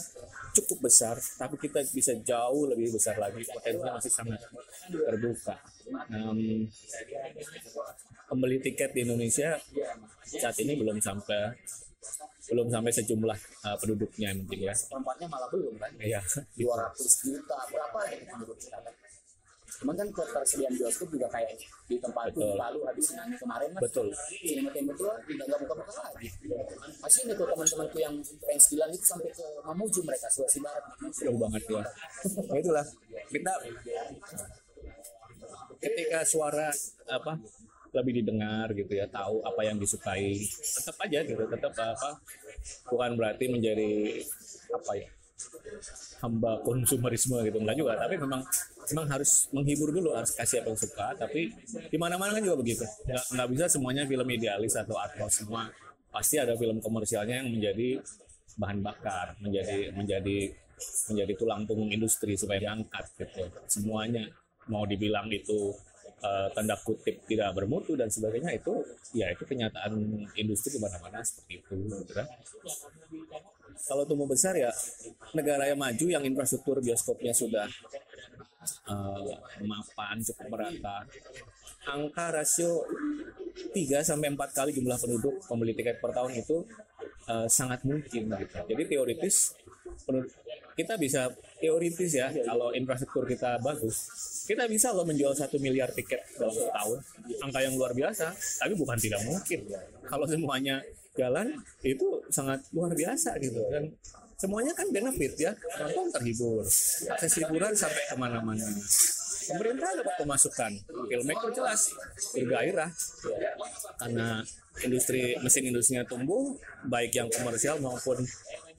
cukup 0.56 0.88
besar, 0.88 1.20
tapi 1.36 1.60
kita 1.60 1.84
bisa 1.92 2.16
jauh 2.24 2.72
lebih 2.72 2.96
besar 2.96 3.20
lagi. 3.20 3.44
Potensinya 3.44 4.00
masih 4.00 4.12
sangat 4.14 4.40
terbuka. 4.88 5.56
Em, 6.12 6.70
pembeli 8.26 8.58
tiket 8.64 8.96
di 8.96 9.04
Indonesia 9.06 9.60
saat 10.26 10.56
ini 10.64 10.80
belum 10.80 10.98
sampai 11.04 11.54
belum 12.46 12.68
sampai 12.70 12.92
sejumlah 12.94 13.38
uh, 13.66 13.76
penduduknya 13.82 14.30
mungkin 14.38 14.60
ya. 14.70 14.74
Perempatnya 14.74 15.28
malah 15.30 15.50
belum 15.50 15.74
kan? 15.82 15.92
Iya. 15.98 16.22
200 16.58 17.26
juta 17.26 17.58
berapa 17.74 18.00
ya 18.10 18.18
penduduk 18.30 18.58
kita? 18.62 18.78
Cuman 19.76 19.92
kan 20.00 20.08
ketersediaan 20.08 20.72
bioskop 20.80 21.12
juga 21.12 21.28
kayak 21.28 21.52
di 21.92 22.00
tempat 22.00 22.32
itu 22.32 22.40
Betul. 22.40 22.56
lalu 22.56 22.80
habis 22.88 23.08
kemarin 23.12 23.70
mas 23.76 23.82
Betul. 23.84 24.08
Cinema 24.32 24.70
Chamber 24.72 24.96
tuh 24.96 25.12
udah 25.12 25.46
nggak 25.52 25.60
buka-buka 25.68 25.92
lagi. 26.00 26.28
Masih 27.04 27.20
ada 27.28 27.34
tuh 27.36 27.46
teman-temanku 27.52 27.98
yang 28.00 28.16
fans 28.24 28.66
Dilan 28.72 28.90
itu 28.96 29.06
sampai 29.06 29.32
ke 29.36 29.46
Mamuju 29.68 30.00
mereka 30.08 30.28
Sulawesi 30.32 30.60
Barat. 30.64 30.84
jauh 31.12 31.40
banget 31.40 31.64
ya. 31.68 31.84
Nah, 31.84 32.56
itulah 32.56 32.86
kita 33.28 33.54
ketika 35.84 36.20
suara 36.24 36.72
apa 37.12 37.34
lebih 37.96 38.22
didengar 38.22 38.72
gitu 38.76 38.92
ya, 38.92 39.08
tahu 39.08 39.40
apa 39.48 39.62
yang 39.64 39.80
disukai, 39.80 40.36
tetap 40.44 40.96
aja 41.02 41.20
gitu, 41.24 41.44
tetap 41.48 41.74
apa 41.74 42.20
bukan 42.92 43.12
berarti 43.16 43.46
menjadi 43.48 44.22
apa 44.72 44.92
ya 45.00 45.08
hamba 46.24 46.64
konsumerisme 46.64 47.38
gitu 47.44 47.58
enggak 47.60 47.78
juga. 47.78 47.94
Tapi 48.00 48.16
memang 48.18 48.42
memang 48.92 49.08
harus 49.12 49.52
menghibur 49.52 49.90
dulu 49.92 50.16
harus 50.16 50.32
kasih 50.34 50.64
apa 50.64 50.74
yang 50.74 50.80
suka. 50.80 51.08
Tapi 51.20 51.42
di 51.92 51.98
mana 52.00 52.16
mana 52.16 52.36
kan 52.36 52.42
juga 52.44 52.58
begitu. 52.60 52.86
Nggak 53.06 53.24
nggak 53.36 53.48
bisa 53.52 53.66
semuanya 53.72 54.04
film 54.08 54.28
idealis 54.32 54.74
atau 54.80 54.96
art 54.96 55.16
semua. 55.32 55.70
Pasti 56.10 56.40
ada 56.40 56.56
film 56.56 56.80
komersialnya 56.80 57.44
yang 57.44 57.52
menjadi 57.52 58.00
bahan 58.56 58.80
bakar 58.80 59.36
menjadi 59.44 59.92
menjadi 59.92 60.56
menjadi 61.12 61.34
tulang 61.36 61.68
punggung 61.68 61.92
industri 61.92 62.40
supaya 62.40 62.72
diangkat 62.72 63.06
gitu. 63.20 63.44
Semuanya 63.68 64.24
mau 64.72 64.88
dibilang 64.88 65.28
itu 65.30 65.76
eh, 66.24 66.48
tanda 66.56 66.76
kutip 66.80 67.26
tidak 67.28 67.52
bermutu 67.56 67.98
dan 68.00 68.08
sebagainya 68.08 68.56
itu 68.56 68.84
ya 69.12 69.32
itu 69.32 69.44
kenyataan 69.44 69.96
industri 70.40 70.78
di 70.78 70.80
mana-mana 70.80 71.20
seperti 71.24 71.64
itu 71.64 71.74
gitu 71.92 72.14
kan 72.16 72.28
kalau 73.86 74.04
tumbuh 74.08 74.26
besar 74.30 74.56
ya 74.56 74.72
negara 75.36 75.68
yang 75.68 75.80
maju 75.80 76.06
yang 76.08 76.24
infrastruktur 76.24 76.80
bioskopnya 76.80 77.34
sudah 77.36 77.68
eh, 78.88 79.38
mapan 79.66 80.22
cukup 80.24 80.48
merata 80.52 81.06
angka 81.86 82.34
rasio 82.34 82.86
3 83.56 84.04
sampai 84.04 84.34
4 84.34 84.58
kali 84.58 84.72
jumlah 84.76 84.98
penduduk 85.00 85.36
pembeli 85.46 85.72
tiket 85.78 86.02
per 86.02 86.12
tahun 86.12 86.34
itu 86.36 86.66
eh, 87.30 87.48
sangat 87.48 87.86
mungkin 87.86 88.34
gitu. 88.36 88.56
Jadi 88.68 88.84
teoritis 88.90 89.56
kita 90.76 91.00
bisa 91.00 91.32
teoritis 91.58 92.12
ya 92.20 92.28
kalau 92.46 92.76
infrastruktur 92.76 93.24
kita 93.24 93.58
bagus 93.64 94.12
kita 94.46 94.70
bisa 94.70 94.94
loh 94.94 95.04
menjual 95.04 95.34
satu 95.34 95.58
miliar 95.58 95.90
tiket 95.90 96.22
dalam 96.38 96.54
setahun. 96.54 97.02
Angka 97.42 97.60
yang 97.66 97.74
luar 97.74 97.98
biasa 97.98 98.30
tapi 98.62 98.74
bukan 98.78 98.98
tidak 99.02 99.22
mungkin. 99.26 99.60
Kalau 100.06 100.26
semuanya 100.30 100.86
jalan 101.18 101.50
itu 101.82 102.22
sangat 102.30 102.62
luar 102.70 102.94
biasa 102.94 103.42
gitu. 103.42 103.58
Dan 103.74 103.90
semuanya 104.38 104.78
kan 104.78 104.88
benefit 104.94 105.34
ya 105.42 105.52
penonton 105.74 106.14
terhibur. 106.14 106.62
Akses 107.10 107.34
hiburan 107.42 107.74
sampai 107.74 108.04
ke 108.06 108.16
mana-mana. 108.22 108.70
Pemerintah 109.46 109.90
dapat 109.98 110.16
pemasukan. 110.22 110.72
Filmmaker 111.10 111.50
jelas 111.50 111.90
bergairah. 112.38 112.90
Karena 113.98 114.46
industri 114.84 115.40
mesin 115.40 115.72
industrinya 115.72 116.04
tumbuh 116.04 116.58
baik 116.84 117.16
yang 117.16 117.32
komersial 117.32 117.80
maupun 117.80 118.20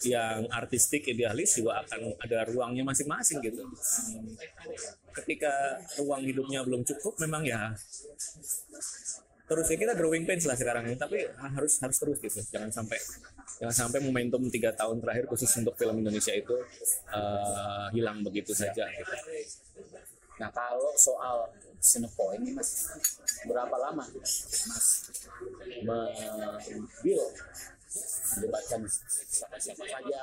yang 0.05 0.45
artistik 0.53 1.09
idealis 1.09 1.57
juga 1.57 1.81
akan 1.81 2.13
ada 2.21 2.45
ruangnya 2.53 2.85
masing-masing 2.85 3.41
gitu. 3.41 3.65
Ketika 5.17 5.81
ruang 5.97 6.21
hidupnya 6.29 6.61
belum 6.69 6.85
cukup 6.85 7.17
memang 7.25 7.49
ya 7.49 7.73
terus 9.47 9.71
ya 9.71 9.79
kita 9.79 9.95
growing 9.95 10.27
pains 10.27 10.45
lah 10.45 10.59
sekarang 10.59 10.91
ini. 10.91 11.01
Tapi 11.01 11.25
harus 11.39 11.81
harus 11.81 11.97
terus 11.97 12.19
gitu. 12.21 12.45
Jangan 12.53 12.69
sampai 12.69 12.99
jangan 13.57 13.89
sampai 13.89 14.05
momentum 14.05 14.43
tiga 14.53 14.75
tahun 14.77 15.01
terakhir 15.01 15.25
khusus 15.33 15.49
untuk 15.57 15.79
film 15.81 16.03
Indonesia 16.05 16.35
itu 16.35 16.57
uh, 17.15 17.89
hilang 17.95 18.21
begitu 18.21 18.53
saja 18.53 18.85
gitu. 18.85 19.15
Nah 20.37 20.51
kalau 20.53 20.93
soal 20.97 21.49
Cinepoint 21.81 22.43
ini 22.43 22.51
mas 22.57 22.93
berapa 23.47 23.77
lama 23.79 24.05
mas 24.17 24.35
mengambil 25.85 27.21
melibatkan 28.37 28.81
siapa-siapa 29.31 29.85
saja 29.87 30.21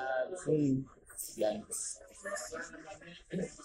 hmm. 0.50 0.86
dan 1.40 1.56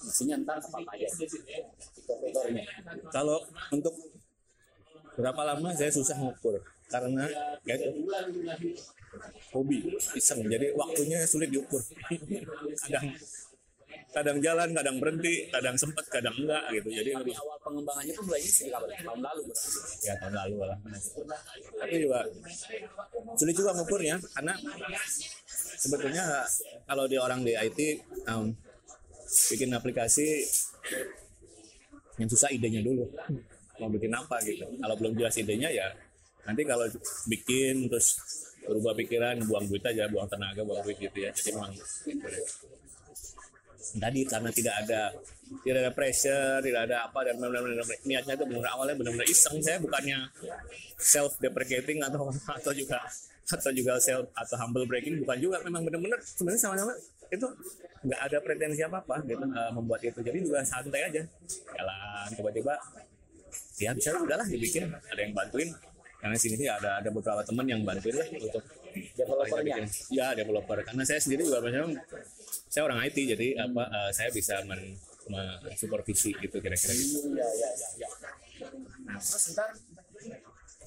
isinya 0.09 0.35
entar 0.40 0.57
apa 0.57 0.78
aja 0.95 1.09
fitur-fiturnya 1.12 2.64
kalau 3.12 3.45
untuk 3.75 3.93
berapa 5.19 5.43
lama 5.43 5.75
saya 5.75 5.90
susah 5.90 6.14
ngukur. 6.14 6.62
Karena 6.88 7.28
ya 7.69 7.75
itu 7.76 7.90
hobi 9.52 9.85
iseng. 10.17 10.47
Jadi 10.47 10.73
waktunya 10.73 11.26
sulit 11.28 11.50
diukur. 11.52 11.83
Kadang 12.87 13.12
kadang 14.08 14.38
jalan 14.40 14.72
kadang 14.72 14.96
berhenti 14.96 15.52
kadang 15.52 15.76
sempet 15.76 16.04
kadang 16.08 16.34
enggak 16.40 16.64
gitu. 16.72 16.88
Jadi 16.88 17.10
Tapi 17.12 17.32
awal 17.36 17.58
pengembangannya 17.60 18.12
tuh 18.16 18.24
mulai 18.24 18.40
sejak 18.40 18.80
kapan 18.80 19.04
tahun 19.04 19.20
lalu 19.20 19.40
berarti. 19.48 19.68
Ya 20.04 20.14
tahun 20.16 20.34
lalu 20.34 20.54
lah. 20.64 20.78
Tapi 21.78 21.94
juga 22.00 22.20
sulit 23.36 23.54
juga 23.54 23.70
ngukurnya 23.76 24.16
karena 24.32 24.54
sebetulnya 25.78 26.24
kalau 26.88 27.04
di 27.04 27.16
orang 27.20 27.40
di 27.44 27.52
IT 27.52 27.78
um, 28.32 28.50
bikin 29.52 29.70
aplikasi 29.76 30.42
yang 32.16 32.28
susah 32.32 32.48
idenya 32.48 32.80
dulu. 32.80 33.04
Mau 33.78 33.92
bikin 33.92 34.10
apa 34.10 34.40
gitu. 34.42 34.64
Kalau 34.64 34.94
belum 34.96 35.12
jelas 35.20 35.36
idenya 35.36 35.68
ya 35.68 35.88
nanti 36.48 36.64
kalau 36.64 36.88
bikin 37.28 37.92
terus 37.92 38.16
berubah 38.64 38.96
pikiran 38.96 39.36
buang 39.44 39.68
duit 39.68 39.84
aja 39.84 40.08
buang 40.08 40.28
tenaga 40.28 40.64
buang 40.64 40.80
duit 40.80 40.96
gitu 40.96 41.18
ya. 41.20 41.30
Jadi 41.36 41.52
memang 41.52 41.72
tadi 43.97 44.21
karena 44.28 44.50
tidak 44.52 44.75
ada 44.85 45.00
tidak 45.64 45.80
ada 45.80 45.92
pressure 45.97 46.61
tidak 46.61 46.80
ada 46.85 46.97
apa 47.09 47.18
dan 47.25 47.35
benar-benar 47.40 47.85
niatnya 48.04 48.35
itu 48.37 48.45
benar 48.45 48.68
awalnya 48.76 48.95
benar-benar 49.00 49.28
iseng. 49.28 49.57
Saya 49.64 49.80
bukannya 49.80 50.18
self 51.00 51.40
deprecating 51.40 52.04
atau 52.04 52.28
atau 52.61 52.73
juga 52.76 53.00
atau 53.49 53.71
juga 53.73 53.97
self 53.97 54.28
atau 54.37 54.57
humble 54.61 54.85
breaking 54.85 55.25
bukan 55.25 55.38
juga. 55.40 55.57
Memang 55.64 55.89
benar-benar 55.89 56.21
sebenarnya 56.21 56.60
sama-sama 56.60 56.93
itu 57.28 57.47
nggak 57.99 58.21
ada 58.30 58.36
pretensi 58.41 58.80
apa 58.84 58.99
apa 59.04 59.17
gitu 59.25 59.45
uh, 59.45 59.71
membuat 59.73 60.00
itu. 60.04 60.21
Jadi 60.21 60.39
juga 60.45 60.60
santai 60.65 61.08
aja. 61.08 61.23
Jalan 61.76 62.28
tiba-tiba 62.36 62.75
ya 63.80 63.91
bisa 63.97 64.17
udahlah 64.17 64.47
dibikin. 64.47 64.93
Ada 64.93 65.21
yang 65.25 65.32
bantuin. 65.32 65.71
Karena 66.19 66.34
sini 66.34 66.54
sih 66.58 66.67
ada 66.67 66.99
ada 66.99 67.08
beberapa 67.15 67.47
teman 67.47 67.67
yang 67.71 67.80
bantuin 67.86 68.19
lah 68.19 68.26
untuk 68.26 68.65
developernya? 69.15 69.86
ya 70.10 70.34
developer. 70.34 70.82
Karena 70.82 71.02
saya 71.06 71.21
sendiri 71.23 71.47
juga 71.47 71.62
misalnya 71.62 72.02
saya 72.69 72.83
orang 72.85 73.00
IT 73.09 73.17
jadi 73.17 73.49
hmm. 73.57 73.65
apa 73.73 73.85
uh, 73.89 74.11
saya 74.13 74.28
bisa 74.33 74.61
men, 74.69 74.97
supervisi 75.76 76.33
gitu 76.41 76.57
kira-kira 76.61 76.93
gitu. 76.97 77.37
Ya, 77.37 77.45
ya, 77.45 77.71
ya, 77.76 77.89
ya. 78.04 78.09
Nah, 79.04 79.21
terus 79.21 79.45
ntar 79.52 79.76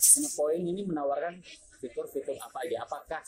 Cinepoint 0.02 0.66
ini 0.66 0.82
menawarkan 0.82 1.38
fitur-fitur 1.78 2.34
apa 2.42 2.58
aja? 2.66 2.82
Apakah 2.86 3.22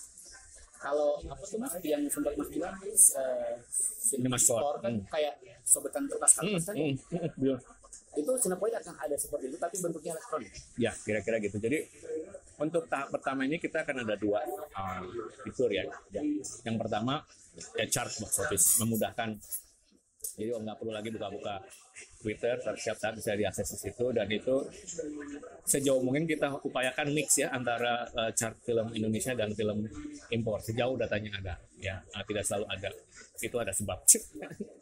kalau 0.81 1.21
apa 1.29 1.43
tuh 1.45 1.61
mas 1.61 1.77
yang 1.85 2.01
sempat 2.09 2.33
mas 2.33 2.49
bilang 2.49 2.73
uh, 2.73 3.53
Cinema 4.01 4.37
Store 4.41 4.81
kan 4.81 4.97
hmm. 4.97 5.05
kayak 5.09 5.37
sobetan 5.61 6.09
kertas 6.09 6.33
kertas 6.41 6.65
kan? 6.65 6.75
Hmm. 6.75 6.95
Hmm. 7.13 7.57
Itu 8.13 8.31
Cinepoint 8.37 8.75
akan 8.77 8.95
ada 9.01 9.15
seperti 9.17 9.49
itu 9.49 9.57
tapi 9.57 9.75
bentuknya 9.81 10.11
elektronik. 10.17 10.51
Ya 10.77 10.91
kira-kira 10.93 11.37
gitu. 11.41 11.57
Jadi 11.57 11.89
untuk 12.61 12.85
tahap 12.85 13.09
pertama 13.09 13.43
ini 13.43 13.57
kita 13.57 13.81
akan 13.81 14.05
ada 14.05 14.15
dua 14.15 14.45
uh, 14.77 15.01
fitur 15.41 15.73
ya. 15.73 15.85
ya. 16.13 16.21
Yang 16.65 16.77
pertama 16.77 17.25
ya 17.77 17.85
chart 17.89 18.13
box 18.17 18.31
office 18.41 18.81
memudahkan 18.81 19.37
jadi 20.33 20.49
nggak 20.57 20.77
perlu 20.81 20.91
lagi 20.95 21.09
buka-buka 21.13 21.61
Twitter 22.23 22.55
setiap 22.63 22.97
saat 22.97 23.13
bisa 23.19 23.35
diakses 23.35 23.67
di 23.75 23.77
situ. 23.89 24.05
Dan 24.15 24.27
itu 24.31 24.55
sejauh 25.67 25.99
mungkin 25.99 26.23
kita 26.23 26.55
upayakan 26.63 27.11
mix 27.11 27.35
ya 27.39 27.51
antara 27.51 28.07
uh, 28.15 28.31
chart 28.31 28.55
film 28.63 28.89
Indonesia 28.95 29.35
dan 29.35 29.51
film 29.51 29.85
impor. 30.31 30.63
Sejauh 30.63 30.95
datanya 30.95 31.35
ada 31.39 31.53
ya. 31.77 31.99
Uh, 32.15 32.23
tidak 32.23 32.43
selalu 32.47 32.65
ada. 32.71 32.89
Itu 33.43 33.55
ada 33.59 33.75
sebab. 33.75 33.99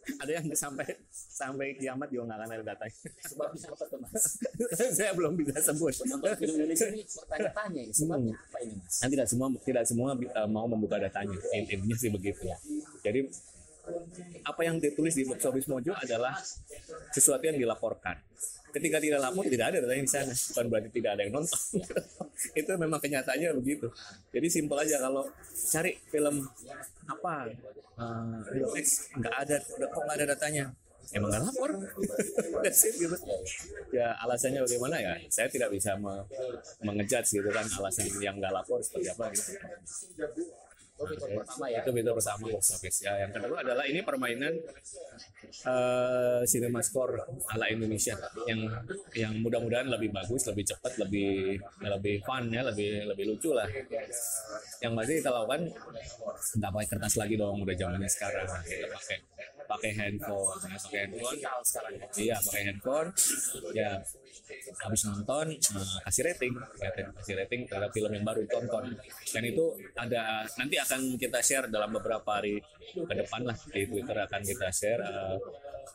Ada 0.02 0.42
yang 0.42 0.50
sampai 0.58 0.86
sampai 1.14 1.78
kiamat 1.78 2.10
juga 2.10 2.34
nggak 2.34 2.40
akan 2.42 2.50
ada 2.58 2.66
datanya. 2.74 3.00
Sebabnya 3.22 3.68
apa 3.70 3.84
tuh 3.86 4.00
mas? 4.02 4.24
Saya 4.98 5.14
belum 5.14 5.38
bisa 5.38 5.62
sebut. 5.62 5.94
Penonton 5.94 6.34
film 6.42 6.56
Indonesia 6.58 6.88
ini 6.90 7.06
bertanya-tanya 7.06 7.82
ini 7.86 7.94
sebabnya 7.94 8.34
hmm. 8.34 8.46
apa 8.50 8.58
ini 8.66 8.74
mas? 8.82 8.96
Tidak 8.98 9.28
semua 9.30 9.48
tidak 9.62 9.84
semua 9.86 10.18
uh, 10.18 10.50
mau 10.50 10.66
membuka 10.66 10.98
datanya. 10.98 11.38
Intinya 11.54 11.96
sih 11.96 12.10
begitu 12.10 12.50
ya. 12.50 12.58
Jadi 13.06 13.30
apa 14.46 14.62
yang 14.66 14.82
ditulis 14.82 15.14
di 15.14 15.24
office 15.28 15.68
mojo 15.70 15.94
adalah 15.96 16.36
sesuatu 17.14 17.44
yang 17.46 17.58
dilaporkan. 17.58 18.18
Ketika 18.72 19.04
tidak 19.04 19.20
lapor 19.20 19.44
tidak 19.52 19.76
ada 19.76 19.78
data 19.84 19.94
di 19.94 20.08
sana. 20.08 20.32
Bukan 20.32 20.66
berarti 20.72 20.90
tidak 20.96 21.12
ada 21.20 21.22
yang 21.28 21.34
nonton. 21.36 21.60
Itu 22.60 22.72
memang 22.80 23.04
kenyataannya 23.04 23.52
begitu. 23.60 23.92
Jadi 24.32 24.48
simpel 24.48 24.80
aja 24.80 24.96
kalau 25.04 25.28
cari 25.52 26.00
film 26.08 26.48
apa 27.04 27.52
uh, 28.00 28.40
film 28.48 28.72
X 28.80 29.12
nggak 29.12 29.36
ada 29.36 29.58
kok 29.60 30.02
nggak 30.08 30.18
ada 30.24 30.26
datanya. 30.32 30.66
Emang 31.12 31.28
nggak 31.36 31.44
lapor. 31.52 31.70
Gitu. 32.72 33.18
Ya 33.92 34.16
alasannya 34.24 34.64
bagaimana 34.64 34.96
ya? 35.04 35.20
Saya 35.28 35.52
tidak 35.52 35.76
bisa 35.76 36.00
me 36.00 36.24
mengejat 36.80 37.28
gitu 37.28 37.52
kan 37.52 37.68
alasan 37.68 38.08
yang 38.24 38.40
nggak 38.40 38.54
lapor 38.56 38.80
seperti 38.80 39.12
apa 39.12 39.26
gitu 39.36 39.52
fitur 41.08 41.30
pertama 41.38 41.66
ya. 41.72 41.80
Itu 41.82 41.92
fitur 41.94 42.14
pertama 42.18 42.46
box 42.52 42.64
office. 42.76 42.98
Ya, 43.06 43.14
yang 43.26 43.32
kedua 43.32 43.58
adalah 43.62 43.86
ini 43.88 44.00
permainan 44.02 44.54
uh, 45.68 46.42
cinema 46.46 46.80
score 46.84 47.22
ala 47.54 47.66
Indonesia 47.70 48.16
yang 48.50 48.62
yang 49.16 49.34
mudah-mudahan 49.42 49.88
lebih 49.90 50.10
bagus, 50.14 50.46
lebih 50.50 50.66
cepat, 50.74 50.98
lebih 51.02 51.62
lebih 51.82 52.16
fun 52.26 52.50
ya, 52.52 52.62
lebih 52.66 53.08
lebih 53.10 53.26
lucu 53.36 53.54
lah. 53.56 53.68
Yang 54.82 54.94
masih 54.98 55.14
kita 55.22 55.30
lakukan 55.30 55.62
nggak 56.58 56.72
pakai 56.74 56.88
kertas 56.90 57.14
lagi 57.18 57.36
dong, 57.38 57.62
udah 57.62 57.76
zamannya 57.78 58.10
sekarang. 58.10 58.48
Kita 58.66 58.88
pakai 58.90 59.18
pakai 59.68 59.92
handphone, 59.98 60.60
ya, 60.66 60.78
pakai 60.78 61.00
handphone. 61.06 61.38
Iya, 62.18 62.36
pakai 62.42 62.62
handphone. 62.70 63.10
Ya, 63.74 63.92
habis 64.84 65.02
nonton 65.08 65.46
uh, 65.56 65.98
kasih 66.08 66.24
rating, 66.28 66.54
ya, 66.80 66.90
kasih 66.92 67.36
rating 67.38 67.62
terhadap 67.68 67.92
film 67.94 68.12
yang 68.14 68.26
baru 68.26 68.46
ditonton. 68.46 68.96
Dan 69.32 69.44
itu 69.48 69.66
ada 69.98 70.46
nanti 70.58 70.76
akan 70.78 71.00
kita 71.18 71.40
share 71.42 71.66
dalam 71.70 71.90
beberapa 71.94 72.28
hari 72.28 72.62
ke 72.92 73.14
depan 73.14 73.42
lah 73.48 73.58
di 73.72 73.84
Twitter 73.88 74.18
akan 74.18 74.42
kita 74.44 74.68
share 74.70 75.02
uh, 75.02 75.38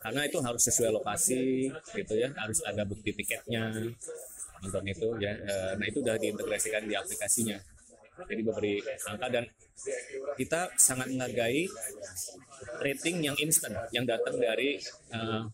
karena 0.03 0.21
itu 0.27 0.37
harus 0.43 0.61
sesuai 0.61 0.91
lokasi 0.93 1.71
gitu 1.95 2.13
ya, 2.15 2.29
harus 2.35 2.59
ada 2.65 2.83
bukti 2.83 3.15
tiketnya 3.15 3.71
nonton 4.61 4.83
itu 4.89 5.07
ya. 5.21 5.33
Uh, 5.45 5.71
nah 5.77 5.85
itu 5.85 6.01
sudah 6.01 6.17
diintegrasikan 6.17 6.83
di 6.85 6.93
aplikasinya 6.97 7.57
jadi 8.25 8.41
memberi 8.41 8.81
angka 9.05 9.27
dan 9.29 9.43
kita 10.33 10.73
sangat 10.81 11.13
menghargai 11.13 11.69
rating 12.81 13.21
yang 13.21 13.37
instan 13.37 13.77
yang 13.93 14.09
datang 14.09 14.41
dari 14.41 14.81
uh, 15.13 15.45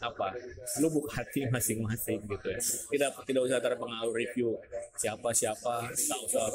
apa 0.00 0.36
lubuk 0.80 1.06
hati 1.12 1.46
masing-masing 1.48 2.24
gitu 2.24 2.46
ya. 2.48 2.60
Tidak 2.60 3.10
tidak 3.28 3.42
usah 3.46 3.60
terpengaruh 3.60 4.12
review 4.12 4.56
siapa 4.96 5.30
siapa 5.30 5.88
tak 5.92 6.18
usah. 6.24 6.48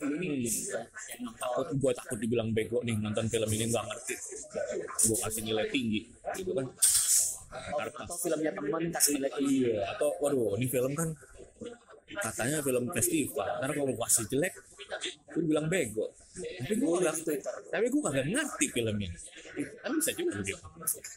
Hmm, 0.00 1.32
takut 1.40 1.68
gue 1.76 1.92
takut 1.96 2.18
dibilang 2.20 2.52
bego 2.52 2.80
nih 2.84 2.96
nonton 3.00 3.26
film 3.26 3.48
ini 3.52 3.64
nggak 3.72 3.84
ngerti. 3.84 4.14
Gue 5.08 5.16
kasih 5.24 5.42
nilai 5.44 5.66
tinggi 5.72 6.00
gitu 6.36 6.52
kan. 6.52 6.66
Atau 7.80 8.16
filmnya 8.20 8.52
teman 8.52 8.82
kasih 8.92 9.12
nilai 9.18 9.30
tinggi. 9.34 9.56
Iya 9.72 9.96
atau 9.96 10.08
waduh 10.20 10.56
ini 10.60 10.66
film 10.68 10.92
kan 10.92 11.08
katanya 12.14 12.58
film 12.62 12.84
festival. 12.94 13.46
Karena 13.60 13.72
kalau 13.74 13.94
kasih 14.06 14.24
jelek 14.30 14.54
gue 15.34 15.42
bilang 15.42 15.66
bego. 15.66 16.14
Tapi 16.36 16.74
gue 16.76 16.96
gak 17.00 17.16
tapi 17.72 17.86
gue 17.88 18.00
gak 18.00 18.26
ngerti 18.28 18.66
filmnya 18.70 19.08
kan 19.80 19.90
bisa 19.96 20.12
juga 20.12 20.36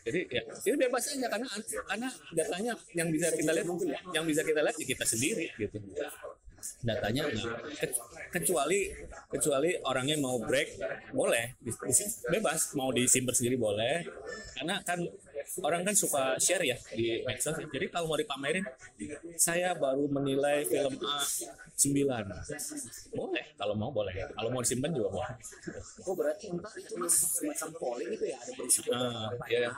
jadi 0.08 0.20
ya 0.32 0.42
itu 0.64 0.78
bebas 0.80 1.04
aja 1.12 1.28
karena 1.28 1.48
karena 1.92 2.10
datanya 2.32 2.74
yang 2.96 3.12
bisa 3.12 3.28
kita 3.36 3.52
lihat 3.52 3.68
yang 4.16 4.24
bisa 4.24 4.42
kita 4.48 4.64
lihat 4.64 4.76
ya 4.80 4.86
kita 4.88 5.04
sendiri 5.04 5.46
gitu. 5.60 5.78
Datanya 6.84 7.24
enggak 7.28 7.56
Ke- 7.80 7.96
kecuali 8.36 8.92
kecuali 9.32 9.76
orangnya 9.84 10.20
mau 10.20 10.40
break 10.44 10.70
boleh. 11.16 11.56
Bebas. 12.32 12.76
Mau 12.76 12.92
disimpan 12.92 13.36
sendiri 13.36 13.56
boleh. 13.56 14.04
Karena 14.56 14.80
kan 14.84 15.00
orang 15.66 15.82
kan 15.82 15.96
suka 15.98 16.38
share 16.38 16.64
ya 16.64 16.78
di 16.94 17.26
medsos. 17.26 17.58
Jadi 17.58 17.86
kalau 17.90 18.06
mau 18.12 18.18
dipamerin 18.20 18.66
saya 19.36 19.74
baru 19.74 20.06
menilai 20.06 20.66
film 20.70 20.94
A 21.02 21.26
9 21.80 23.16
boleh 23.16 23.46
kalau 23.58 23.74
mau 23.74 23.90
boleh. 23.90 24.14
Kalau 24.36 24.50
mau 24.54 24.62
disimpan 24.62 24.92
juga 24.94 25.10
boleh. 25.10 25.36
Oh 26.06 26.14
berarti 26.14 26.54
entar 26.54 26.74
itu 26.78 26.96
semacam 27.10 27.70
polling 27.80 28.12
itu 28.14 28.26
ya? 28.30 28.38
Ada 28.40 28.52
berisi 28.54 28.80
Ah, 28.90 29.30
ya, 29.48 29.70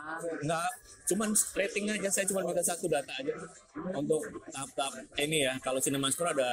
nggak 0.43 0.67
cuman 1.13 1.29
rating 1.55 1.85
aja. 1.91 2.09
Saya 2.11 2.25
cuma 2.27 2.43
minta 2.43 2.63
satu 2.63 2.89
data 2.91 3.11
aja 3.15 3.33
untuk 3.71 4.21
tahap-tahap 4.51 4.93
ini 5.23 5.47
ya 5.47 5.53
kalau 5.63 5.79
Cinemascore 5.79 6.35
ada 6.35 6.51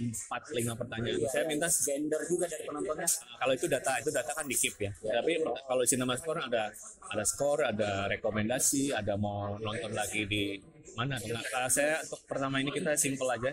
empat 0.00 0.42
lima 0.56 0.72
pertanyaan. 0.72 1.20
Saya 1.28 1.44
minta 1.44 1.68
gender 1.68 2.20
juga 2.24 2.48
dari 2.48 2.64
penontonnya. 2.64 3.08
Kalau 3.12 3.52
itu 3.52 3.66
data 3.68 3.92
itu 4.00 4.10
data 4.10 4.30
kan 4.32 4.44
di 4.48 4.56
keep 4.56 4.76
ya 4.80 4.92
tapi 4.92 5.40
kalau 5.44 5.84
Cinemascore 5.84 6.40
ada 6.40 6.72
ada 7.12 7.24
skor 7.24 7.68
ada 7.68 8.08
rekomendasi 8.08 8.96
ada 8.96 9.14
mau 9.20 9.60
nonton 9.60 9.92
lagi 9.92 10.24
di 10.24 10.56
mana. 10.94 11.18
Nah, 11.18 11.44
kalau 11.50 11.68
saya 11.68 12.00
untuk 12.06 12.20
pertama 12.24 12.62
ini 12.62 12.70
kita 12.72 12.94
simple 12.96 13.28
aja. 13.28 13.50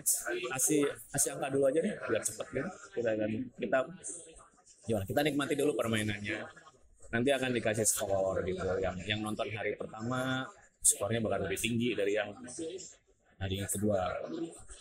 Kasih 0.55 0.87
kasih 1.11 1.29
angka 1.35 1.47
dulu 1.51 1.67
aja 1.67 1.79
nih 1.83 1.93
biar 1.97 2.23
cepet 2.23 2.47
gitu 2.53 2.69
kita 2.95 3.09
kita 3.59 3.77
gimana? 4.87 5.05
Kita 5.05 5.19
nikmati 5.25 5.53
dulu 5.59 5.71
permainannya. 5.75 6.39
Nanti 7.11 7.29
akan 7.35 7.49
dikasih 7.51 7.83
skor 7.83 8.39
gitu. 8.47 8.63
Yang 8.79 8.95
yang 9.03 9.19
nonton 9.19 9.51
hari 9.51 9.75
pertama 9.75 10.47
skornya 10.81 11.21
bakal 11.21 11.45
lebih 11.45 11.59
tinggi 11.61 11.93
dari 11.93 12.17
yang 12.17 12.33
hari 13.41 13.65
kedua. 13.65 14.01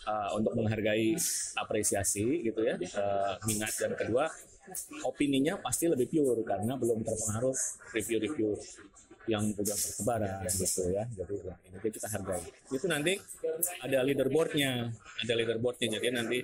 Uh, 0.01 0.33
untuk 0.33 0.57
menghargai 0.57 1.13
apresiasi 1.61 2.41
gitu 2.41 2.65
ya 2.65 2.73
uh, 2.97 3.37
minat 3.45 3.69
dan 3.77 3.93
kedua 3.93 4.33
opininya 5.05 5.61
pasti 5.61 5.85
lebih 5.85 6.09
pure 6.09 6.41
karena 6.41 6.73
belum 6.73 7.05
terpengaruh 7.05 7.53
review-review 7.93 8.57
yang 9.29 9.53
udah 9.53 9.77
bertebaran 9.77 10.41
gitu 10.49 10.89
ya. 10.89 11.05
Jadi 11.05 11.35
ya, 11.45 11.55
ini 11.69 11.89
kita 11.93 12.07
hargai. 12.09 12.41
Itu 12.73 12.89
nanti 12.89 13.13
ada 13.85 14.01
leaderboardnya. 14.01 14.89
Ada 15.21 15.33
leaderboardnya. 15.37 15.87
Jadi 15.99 16.07
nanti 16.09 16.39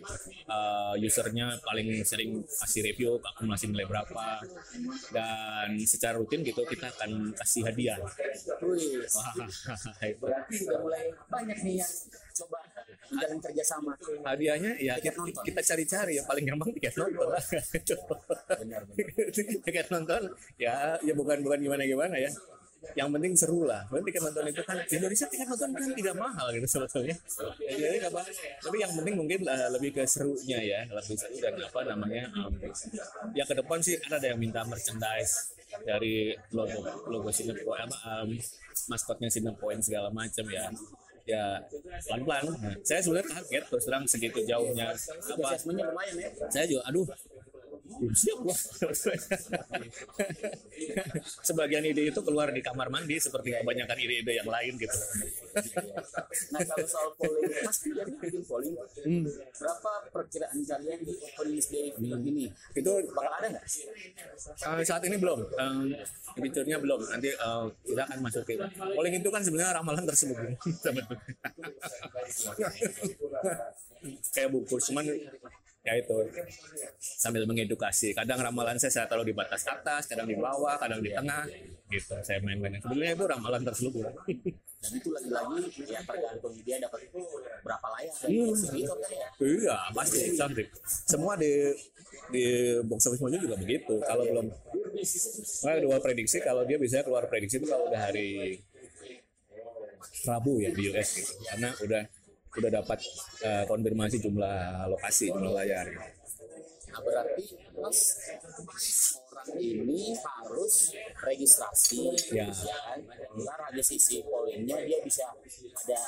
uh, 0.50 0.94
usernya 0.98 1.58
paling 1.66 2.06
sering 2.06 2.46
kasih 2.46 2.86
review 2.86 3.18
akumulasi 3.18 3.74
nilai 3.74 3.90
berapa. 3.90 4.46
Dan 5.10 5.82
secara 5.90 6.22
rutin 6.22 6.46
gitu 6.46 6.62
kita 6.70 6.94
akan 6.94 7.34
kasih 7.34 7.66
hadiah. 7.66 7.98
Wah, 7.98 9.34
berarti 10.22 10.56
udah 10.70 10.80
mulai 10.82 11.04
banyak 11.30 11.58
nih 11.66 11.76
yang 11.82 11.94
coba 12.44 12.60
jalan 13.10 13.40
kerjasama. 13.42 13.94
Hadiahnya 14.22 14.78
ya 14.78 14.94
kita, 15.02 15.18
kita 15.42 15.62
cari-cari. 15.66 16.22
Ya 16.22 16.24
paling 16.30 16.46
gampang 16.46 16.70
tiket 16.78 16.94
nonton. 16.94 17.26
Lah 17.26 17.42
tiket 19.66 19.88
nonton 19.90 20.22
ya 20.62 20.98
ya 21.02 21.13
bukan 21.13 21.42
bukan 21.42 21.60
gimana 21.62 21.84
gimana 21.86 22.16
ya 22.18 22.32
yang 22.95 23.10
penting 23.12 23.34
seru 23.36 23.65
lah. 23.67 23.84
Bukan 23.89 24.04
tiket 24.08 24.21
nonton 24.23 24.45
itu 24.47 24.62
kan 24.63 24.78
di 24.80 24.93
Indonesia 24.95 25.26
tiket 25.28 25.47
nonton 25.50 25.69
kan 25.76 25.89
tidak 25.91 26.15
mahal 26.15 26.47
gitu 26.54 26.67
sebetulnya. 26.67 27.15
Ya, 27.60 27.76
jadi 27.76 27.97
apa? 28.08 28.21
Tapi 28.63 28.78
yang 28.80 28.91
penting 28.95 29.15
mungkin 29.17 29.39
uh, 29.50 29.69
lebih 29.76 29.89
ke 29.97 30.04
serunya 30.08 30.60
ya. 30.62 30.80
Lebih 30.88 31.15
seru 31.17 31.36
dan 31.41 31.54
apa 31.58 31.80
namanya 31.84 32.23
um, 32.39 32.54
ya 33.36 33.43
ke 33.43 33.54
depan 33.58 33.78
sih 33.84 34.00
kan 34.00 34.21
ada 34.21 34.32
yang 34.32 34.39
minta 34.39 34.63
merchandise 34.63 35.58
dari 35.84 36.32
logo 36.56 36.80
logo 37.12 37.30
Cinepoint 37.34 37.91
apa 37.91 38.23
um, 38.23 38.32
maskotnya 38.88 39.28
Cinepoint 39.28 39.82
segala 39.84 40.08
macam 40.13 40.45
ya. 40.47 40.71
Ya 41.28 41.60
pelan-pelan. 42.08 42.56
Nah, 42.56 42.71
saya 42.88 43.04
sebenarnya 43.04 43.28
kaget 43.36 43.63
terus 43.67 43.84
terang 43.84 44.08
segitu 44.08 44.39
jauhnya. 44.47 44.95
Apa? 44.95 45.60
Ya. 45.60 46.32
Saya 46.47 46.65
juga 46.71 46.88
aduh 46.88 47.04
siap 48.13 48.39
sebagian 51.47 51.84
ide 51.88 52.12
itu 52.12 52.21
keluar 52.21 52.52
di 52.54 52.62
kamar 52.62 52.91
mandi 52.91 53.17
seperti 53.17 53.58
kebanyakan 53.58 53.97
ide-ide 53.97 54.34
yang 54.43 54.50
lain 54.50 54.73
gitu. 54.78 54.97
Nah 56.54 56.62
kalau 56.67 56.88
soal 56.88 57.10
polling 57.17 57.50
pasti 57.63 57.89
jadi 57.95 58.12
bikin 58.12 58.43
polling. 58.45 58.76
Berapa 59.58 59.91
perkiraan 60.13 60.60
kalian 60.62 61.00
di 61.02 61.13
opening 61.15 61.62
day 61.71 61.86
film 61.95 62.21
ini 62.28 62.45
itu 62.76 62.91
bakal 63.15 63.34
ada 63.39 63.47
nggak? 63.58 63.65
Eh, 64.47 64.86
saat 64.86 65.04
ini 65.08 65.17
belum. 65.17 65.39
Um, 65.58 65.95
fiturnya 66.38 66.78
belum. 66.78 67.02
Nanti 67.08 67.30
eh, 67.34 67.63
kita 67.88 68.02
akan 68.06 68.17
masuk 68.21 68.43
ke 68.45 68.54
polling 68.78 69.15
itu 69.17 69.30
kan 69.34 69.41
sebenarnya 69.41 69.80
ramalan 69.80 70.06
terselubung 70.06 70.54
kayak 74.34 74.50
buku 74.54 74.76
cuman 74.89 75.06
ya 75.88 75.95
itu 75.95 76.15
sambil 77.00 77.47
mengedukasi 77.47 78.12
kadang 78.12 78.43
ramalan 78.43 78.76
saya 78.76 78.91
saya 78.91 79.06
taruh 79.08 79.23
di 79.23 79.32
batas 79.32 79.63
atas 79.63 80.12
kadang 80.12 80.28
di 80.28 80.36
bawah 80.36 80.76
kadang 80.76 81.00
di 81.00 81.15
tengah 81.15 81.47
gitu 81.88 82.19
saya 82.19 82.43
main-main 82.43 82.76
sebenarnya 82.84 83.15
itu 83.15 83.23
ramalan 83.23 83.62
terselubung 83.63 84.12
dan 84.78 84.91
itu 84.93 85.10
lagi-lagi 85.10 85.84
ya 85.88 86.00
tergantung 86.04 86.54
dia 86.62 86.78
dapat 86.84 87.08
berapa 87.63 87.88
layar 87.95 88.13
Hmm. 88.28 88.52
gitu 88.54 88.93
kan 88.93 89.12
ya 89.12 89.28
Iya, 89.39 89.78
pasti 89.95 90.19
cantik. 90.36 90.67
Semua 90.86 91.34
di 91.39 91.71
di 92.30 92.45
box 92.86 93.08
office 93.08 93.23
juga 93.23 93.56
begitu. 93.58 93.97
Kalau 94.04 94.23
belum, 94.28 94.47
nah, 95.63 95.78
dua 95.80 95.97
prediksi 96.04 96.38
kalau 96.43 96.67
dia 96.67 96.78
bisa 96.78 97.02
keluar 97.02 97.26
prediksi 97.32 97.58
itu 97.62 97.67
kalau 97.69 97.88
udah 97.89 98.02
hari 98.12 98.62
Rabu 100.28 100.60
ya 100.60 100.69
di 100.76 100.91
US 100.91 101.10
gitu. 101.15 101.34
Karena 101.47 101.69
udah 101.71 102.04
udah 102.58 102.72
dapat 102.82 103.00
eh, 103.46 103.63
konfirmasi 103.70 104.17
jumlah 104.20 104.89
lokasi, 104.89 105.30
jumlah 105.30 105.54
layar. 105.54 105.86
gitu. 105.88 106.02
nah 106.88 107.04
berarti 107.04 107.43
mas 107.78 108.00
orang 109.30 109.50
ini 109.62 110.17
harus 110.17 110.98
registrasi 111.22 112.10
Ya. 112.34 112.50
kan 112.50 113.06
ntar 113.38 113.70
sisi 113.86 114.26
pollingnya 114.26 114.82
dia 114.82 114.98
bisa 115.06 115.30
ada 115.30 116.02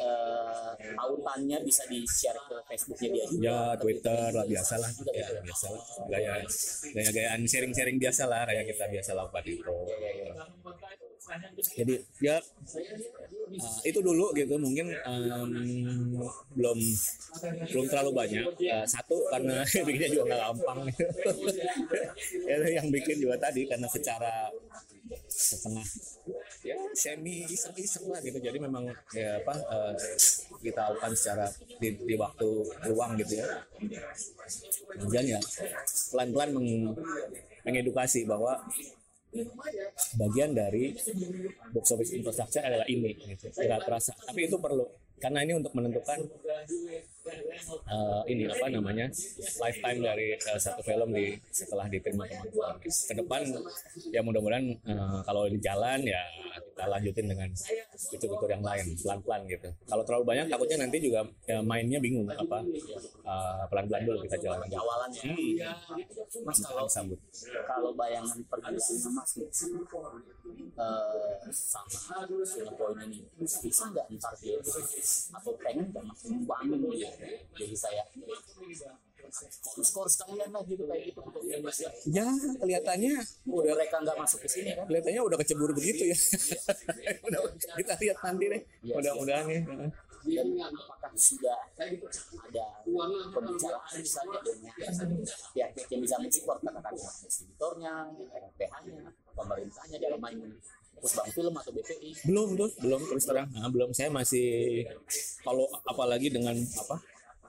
eh, 0.00 0.70
tautannya 0.96 1.58
bisa 1.60 1.84
di 1.92 2.00
share 2.08 2.40
ke 2.48 2.56
Facebooknya 2.64 3.08
dia 3.12 3.24
juga 3.28 3.42
Ya 3.44 3.60
Twitter 3.76 4.30
lah 4.32 4.46
biasa 4.48 4.74
lah, 4.80 4.90
ya 5.12 5.26
biasa 5.44 5.66
lah. 5.76 5.82
Gaya 6.08 6.34
gaya-gayaan 6.94 7.40
sharing-sharing 7.44 7.98
biasa 8.00 8.24
lah 8.24 8.48
kayak 8.48 8.64
kita 8.70 8.84
biasa 8.88 9.10
lakukan 9.12 9.44
itu. 9.44 9.74
Jadi 11.76 11.94
ya 12.24 12.36
uh, 12.40 13.78
itu 13.84 13.98
dulu 14.00 14.32
gitu 14.32 14.54
mungkin 14.56 14.90
um, 15.04 15.50
belum 16.56 16.78
belum 17.70 17.84
terlalu 17.88 18.10
banyak. 18.16 18.44
Uh, 18.46 18.86
satu 18.88 19.16
karena 19.28 19.62
bikinnya 19.86 20.10
juga 20.10 20.24
nggak 20.32 20.40
gampang. 20.48 20.78
ya, 22.48 22.56
yang 22.80 22.88
bikin 22.88 23.16
juga 23.20 23.36
tadi 23.38 23.68
karena 23.68 23.86
secara 23.90 24.48
setengah 25.26 25.86
ya 26.62 26.76
semi 26.94 27.42
iseng-iseng 27.48 28.06
lah 28.10 28.20
gitu 28.22 28.38
jadi 28.38 28.58
memang 28.62 28.94
ya 29.10 29.42
apa 29.42 29.54
uh, 29.66 29.94
kita 30.62 30.92
lakukan 30.92 31.12
secara 31.18 31.46
di, 31.80 31.98
di 31.98 32.14
waktu 32.14 32.48
luang 32.92 33.18
gitu 33.18 33.42
ya 33.42 33.46
kemudian 35.00 35.26
ya 35.26 35.40
pelan-pelan 36.14 36.50
meng- 36.54 36.94
mengedukasi 37.66 38.28
bahwa 38.28 38.60
bagian 40.18 40.50
dari 40.52 40.90
box 41.70 41.84
office 41.94 42.12
infrastructure 42.14 42.62
adalah 42.66 42.86
ini 42.90 43.14
gitu. 43.14 43.46
nggak 43.54 43.80
terasa 43.86 44.10
tapi 44.26 44.50
itu 44.50 44.58
perlu 44.58 44.86
karena 45.20 45.44
ini 45.46 45.52
untuk 45.60 45.70
menentukan 45.76 46.18
eh, 47.28 48.22
ini 48.32 48.44
apa 48.48 48.66
namanya? 48.72 49.06
Lifetime 49.60 50.00
dari 50.00 50.28
eh, 50.34 50.58
satu 50.60 50.80
film 50.80 51.12
di 51.12 51.36
setelah 51.50 51.86
diterima 51.90 52.24
teman-teman 52.24 52.76
ke 52.80 53.14
depan 53.14 53.42
ya 54.10 54.20
mudah-mudahan 54.24 54.64
eh, 54.72 55.20
kalau 55.26 55.46
di 55.50 55.58
jalan 55.60 56.00
ya 56.04 56.22
kita 56.80 56.84
lanjutin 56.88 57.26
dengan 57.28 57.48
fitur-fitur 57.92 58.50
yang 58.50 58.64
lain 58.64 58.86
pelan-pelan 58.96 59.40
gitu. 59.52 59.68
Kalau 59.84 60.02
terlalu 60.06 60.24
banyak 60.24 60.46
takutnya 60.48 60.78
nanti 60.88 60.98
juga 61.02 61.20
ya, 61.44 61.60
mainnya 61.60 61.98
bingung 62.00 62.24
apa 62.30 62.64
eh, 63.24 63.62
pelan-pelan 63.68 64.02
dulu 64.08 64.18
kita 64.24 64.36
jalan. 64.40 64.64
Di 64.64 64.76
awalannya 64.78 65.22
hmm. 65.28 66.46
mas 66.46 66.58
kalau 66.64 66.88
sambut. 66.88 67.20
kalau 67.66 67.92
bayangan 67.92 68.38
perjalanan 68.48 69.12
mas 69.12 69.30
eh, 70.80 71.52
sama 71.52 72.24
Cinepoint 72.46 72.98
ini 73.06 73.20
bisa 73.44 73.84
nggak 73.92 74.06
ntar 74.16 74.34
dia 74.40 74.58
atau 75.36 75.52
pengen 75.60 75.86
nggak 75.92 76.04
mas 76.06 76.20
membangun 76.26 76.80
dia 76.94 77.09
jadi 77.56 77.76
saya 77.76 78.02
skor 79.80 80.08
sekalian 80.10 80.50
lah 80.50 80.62
gitu 80.66 80.84
kayak 80.90 81.02
gitu. 81.12 81.20
Untuk 81.22 81.42
Indonesia 81.46 81.88
ya 82.10 82.26
kelihatannya 82.58 83.14
udah 83.46 83.72
mereka 83.78 83.96
nggak 84.02 84.16
masuk 84.18 84.38
ke 84.44 84.48
sini 84.50 84.70
kan? 84.74 84.84
kelihatannya 84.90 85.20
udah 85.22 85.38
kecebur 85.38 85.70
begitu 85.76 86.10
ya. 86.10 86.16
Udah 87.30 87.40
kita 87.78 87.94
lihat 88.00 88.18
nanti 88.24 88.44
deh. 88.50 88.62
Iya, 88.82 88.94
mudah-mudahan 88.98 89.46
ya. 89.46 89.60
Dan 90.20 90.48
apakah 90.60 91.12
sudah 91.16 91.56
ada 91.72 92.66
pembicaraan 93.32 93.94
misalnya 93.96 94.38
dengan 94.44 94.72
pihak-pihak 95.56 95.88
yang 95.88 96.02
bisa 96.04 96.16
mensupport 96.20 96.58
katakan 96.60 96.92
distributornya 97.24 97.92
PH-nya 98.60 99.00
pemerintahnya 99.32 99.96
dalam 99.96 100.20
hal 100.20 100.32
ini 100.36 100.58
Pusbang 101.00 101.28
Film 101.32 101.54
atau 101.56 101.72
BPI 101.72 102.10
belum 102.28 102.48
tuh 102.60 102.70
belum 102.84 103.00
terus 103.08 103.24
terang. 103.24 103.48
Nah, 103.50 103.72
belum. 103.72 103.90
Saya 103.96 104.12
masih 104.12 104.84
kalau 105.42 105.64
apalagi 105.88 106.28
dengan 106.28 106.54
apa 106.54 107.00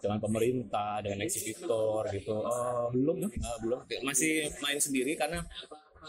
dengan 0.02 0.18
pemerintah 0.18 1.04
dengan 1.06 1.22
eksibitor 1.22 2.10
gitu. 2.10 2.34
Oh, 2.34 2.90
belum 2.90 3.30
Ah, 3.44 3.58
belum. 3.62 3.80
Masih 4.02 4.50
main 4.64 4.80
sendiri 4.82 5.14
karena 5.14 5.46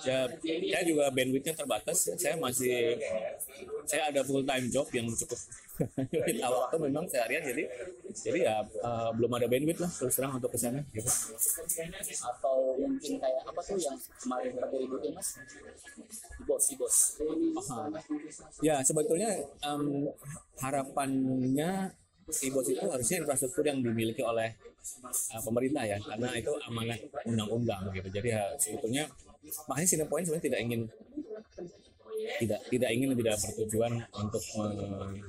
ya 0.00 0.24
saya 0.72 0.84
juga 0.88 1.12
bandwidthnya 1.12 1.52
terbatas. 1.52 2.08
Saya 2.16 2.34
masih 2.40 2.96
saya 3.84 4.08
ada 4.08 4.24
full 4.24 4.40
time 4.48 4.66
job 4.72 4.88
yang 4.96 5.04
cukup 5.12 5.36
menyita 6.12 6.48
waktu 6.48 6.76
memang 6.88 7.04
seharian. 7.08 7.44
Jadi 7.44 7.64
jadi 8.12 8.38
ya 8.48 8.54
eh, 8.64 9.10
belum 9.12 9.32
ada 9.36 9.46
bandwidth 9.48 9.80
lah 9.84 9.90
terus 9.92 10.14
terang 10.16 10.32
untuk 10.40 10.50
ke 10.52 10.58
sana 10.58 10.80
gitu. 10.96 11.10
Atau 12.24 12.56
mungkin 12.80 13.12
kayak 13.20 13.42
apa 13.44 13.60
tuh 13.60 13.76
yang 13.76 13.96
kemarin 14.20 14.50
pada 14.56 14.76
ributnya 14.76 15.10
mas? 15.12 15.28
Si 15.36 16.42
bos 16.48 16.62
si 16.64 16.74
bos. 16.80 16.96
Aha. 17.60 17.80
Ya 18.64 18.80
sebetulnya 18.80 19.44
em, 19.60 20.08
harapannya 20.60 21.92
IBOS 22.30 22.68
itu 22.70 22.86
harusnya 22.86 23.16
infrastruktur 23.24 23.64
yang 23.66 23.82
dimiliki 23.82 24.22
oleh 24.22 24.54
uh, 25.04 25.42
pemerintah 25.42 25.84
ya. 25.84 25.98
Karena 25.98 26.28
itu 26.38 26.52
amanat 26.70 27.00
undang-undang 27.26 27.90
gitu. 27.92 28.08
Jadi 28.08 28.28
ya, 28.30 28.44
sebetulnya 28.56 29.04
makanya 29.66 29.88
Cinepoint 29.88 30.24
sebenarnya 30.26 30.46
tidak 30.48 30.60
ingin 30.62 30.80
tidak 32.38 32.60
tidak 32.70 32.90
ingin 32.94 33.08
tidak 33.18 33.36
bertujuan 33.42 33.92
untuk 34.14 34.42
me- 34.56 35.22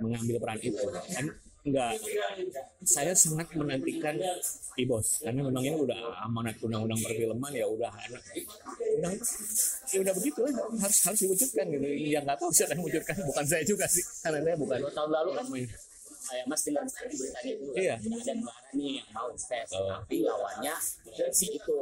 mengambil 0.00 0.36
peran 0.40 0.58
itu. 0.62 0.84
Dan 1.10 1.26
enggak. 1.64 1.92
Saya 2.84 3.12
sangat 3.16 3.48
menantikan 3.56 4.14
IBOS 4.76 5.24
karena 5.24 5.40
memang 5.48 5.64
ini 5.64 5.76
udah 5.80 5.98
amanat 6.28 6.56
undang-undang 6.60 7.00
perfilman 7.00 7.52
ya 7.56 7.64
udah 7.64 7.90
udah 7.90 9.12
ya 9.90 9.98
udah 10.04 10.14
begitu 10.14 10.38
lah, 10.44 10.52
harus 10.84 10.98
harus 11.08 11.20
diwujudkan 11.24 11.64
gitu. 11.72 11.84
Yang 11.88 12.22
nggak 12.28 12.38
tahu 12.38 12.50
siapa 12.52 12.72
yang 12.76 12.84
wujudkan 12.84 13.16
bukan 13.24 13.44
saya 13.48 13.64
juga 13.64 13.86
sih. 13.88 14.04
Karena 14.20 14.38
saya 14.44 14.56
bukan. 14.60 14.78
Tahun 14.92 15.10
lalu 15.10 15.30
kan 15.34 15.46
kayak 16.24 16.44
mas 16.48 16.60
dengar 16.64 16.84
tadi 16.88 17.14
beritanya 17.14 17.50
itu. 17.52 17.64
Iya. 17.76 17.94
ada 18.00 18.32
negara 18.34 18.68
nih 18.72 18.90
yang 18.98 19.08
mau 19.12 19.28
tes 19.36 19.68
tapi 19.68 20.16
lawannya 20.24 20.74
si 21.30 21.46
itu 21.52 21.76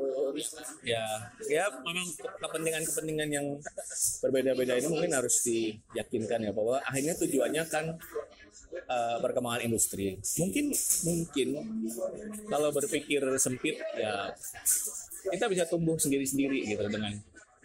ya 0.83 1.05
ya 1.47 1.65
memang 1.83 2.09
kepentingan-kepentingan 2.43 3.29
yang 3.31 3.47
berbeda-beda 4.21 4.75
ini 4.79 4.89
mungkin 4.91 5.13
harus 5.15 5.41
diyakinkan 5.47 6.51
ya 6.51 6.53
bahwa 6.53 6.83
akhirnya 6.83 7.15
tujuannya 7.19 7.63
kan 7.71 7.97
eh, 8.73 9.17
perkembangan 9.21 9.63
industri. 9.65 10.19
Mungkin 10.41 10.75
mungkin 11.07 11.49
kalau 12.49 12.69
berpikir 12.75 13.23
sempit 13.39 13.79
ya 13.97 14.33
kita 15.31 15.47
bisa 15.47 15.65
tumbuh 15.71 15.97
sendiri-sendiri 15.97 16.67
gitu 16.67 16.83
dengan 16.91 17.15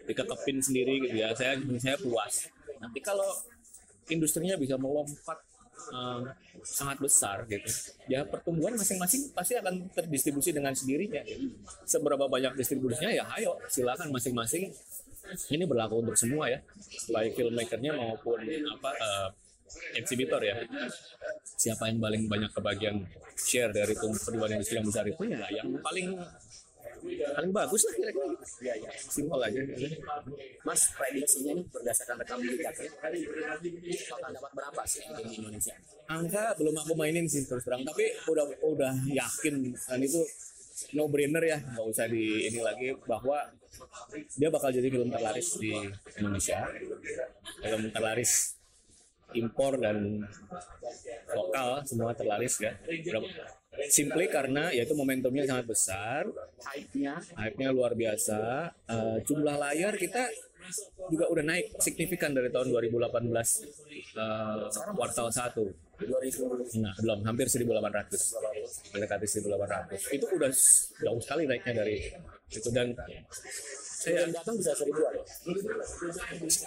dikekepin 0.08 0.58
sendiri 0.62 1.04
gitu 1.10 1.16
ya. 1.20 1.34
Saya 1.34 1.60
saya 1.82 1.98
puas. 2.00 2.48
Nanti 2.78 3.00
kalau 3.02 3.28
industrinya 4.08 4.56
bisa 4.56 4.80
melompat 4.80 5.47
eh, 5.78 6.22
sangat 6.64 6.98
besar 7.00 7.46
gitu. 7.48 7.70
Ya 8.10 8.24
pertumbuhan 8.28 8.76
masing-masing 8.76 9.32
pasti 9.32 9.56
akan 9.58 9.88
terdistribusi 9.94 10.52
dengan 10.52 10.74
sendirinya. 10.74 11.22
Seberapa 11.88 12.28
banyak 12.28 12.58
distribusinya 12.58 13.12
ya 13.12 13.26
ayo 13.40 13.58
silakan 13.72 14.12
masing-masing. 14.12 14.72
Ini 15.52 15.68
berlaku 15.68 16.00
untuk 16.00 16.16
semua 16.16 16.48
ya 16.48 16.64
baik 17.12 17.36
filmmakernya 17.36 17.92
maupun 17.96 18.40
apa 18.48 18.90
eh, 18.96 19.30
eksibitor 20.00 20.40
ya. 20.44 20.56
Siapa 21.58 21.92
yang 21.92 22.00
paling 22.00 22.30
banyak 22.32 22.52
kebagian 22.56 23.04
share 23.38 23.70
dari 23.70 23.94
pertumbuhan 23.94 24.58
industri 24.58 24.82
yang 24.82 24.88
besar 24.88 25.06
itu 25.06 25.24
ya 25.30 25.46
yang 25.54 25.70
paling 25.84 26.18
paling 27.08 27.52
bagus 27.56 27.82
lah 27.88 27.94
kira-kira 27.96 28.26
gitu. 28.32 28.46
ya 28.64 28.74
ya 28.78 28.92
simpel 28.96 29.40
aja 29.40 29.60
mas 30.68 30.82
prediksinya 30.94 31.52
nih 31.58 31.66
berdasarkan 31.72 32.16
rekam 32.20 32.40
jejaknya 32.44 32.92
bakal 34.18 34.32
dapat 34.34 34.52
berapa 34.52 34.82
sih 34.84 35.02
di 35.08 35.24
Indonesia? 35.40 35.76
Angka 36.08 36.46
belum 36.60 36.76
aku 36.84 36.94
mainin 36.96 37.26
sih 37.28 37.44
terus 37.48 37.64
terang. 37.64 37.84
Tapi 37.84 38.06
udah 38.28 38.46
udah 38.64 38.94
yakin. 39.08 39.76
Dan 39.76 40.00
itu 40.04 40.22
no 40.96 41.08
brainer 41.08 41.44
ya. 41.44 41.58
Nggak 41.64 41.86
usah 41.88 42.06
di 42.10 42.48
ini 42.48 42.60
lagi 42.60 42.92
bahwa 43.08 43.40
dia 44.36 44.50
bakal 44.52 44.70
jadi 44.74 44.88
film 44.92 45.10
terlaris 45.12 45.50
di 45.60 45.72
Indonesia. 46.20 46.68
Film 47.64 47.84
terlaris 47.92 48.58
impor 49.36 49.76
dan 49.76 50.24
lokal 51.36 51.84
semua 51.84 52.16
terlaris 52.16 52.64
ya 52.64 52.72
simply 53.88 54.26
karena 54.28 54.74
yaitu 54.74 54.94
momentumnya 54.98 55.46
sangat 55.46 55.66
besar. 55.70 56.22
Hype-nya. 56.62 57.22
Hype-nya 57.38 57.70
luar 57.72 57.94
biasa. 57.94 58.72
Eh, 58.90 59.18
jumlah 59.26 59.56
layar 59.56 59.94
kita 59.96 60.28
juga 61.08 61.32
udah 61.32 61.44
naik 61.48 61.80
signifikan 61.80 62.36
dari 62.36 62.52
tahun 62.52 62.76
2018 62.76 63.08
eh, 64.20 64.68
kuartal 64.98 65.30
1 65.32 65.88
Nah, 66.78 66.94
belum 67.02 67.26
hampir 67.26 67.50
1800 67.50 68.94
mendekati 68.94 69.26
1800 69.26 70.14
itu 70.14 70.26
udah 70.30 70.52
jauh 71.02 71.22
sekali 71.26 71.50
naiknya 71.50 71.74
dari 71.82 71.98
itu. 72.54 72.70
Dan 72.70 72.94
yang 74.06 74.30
datang 74.30 74.62
bisa 74.62 74.78
seribuan. 74.78 75.18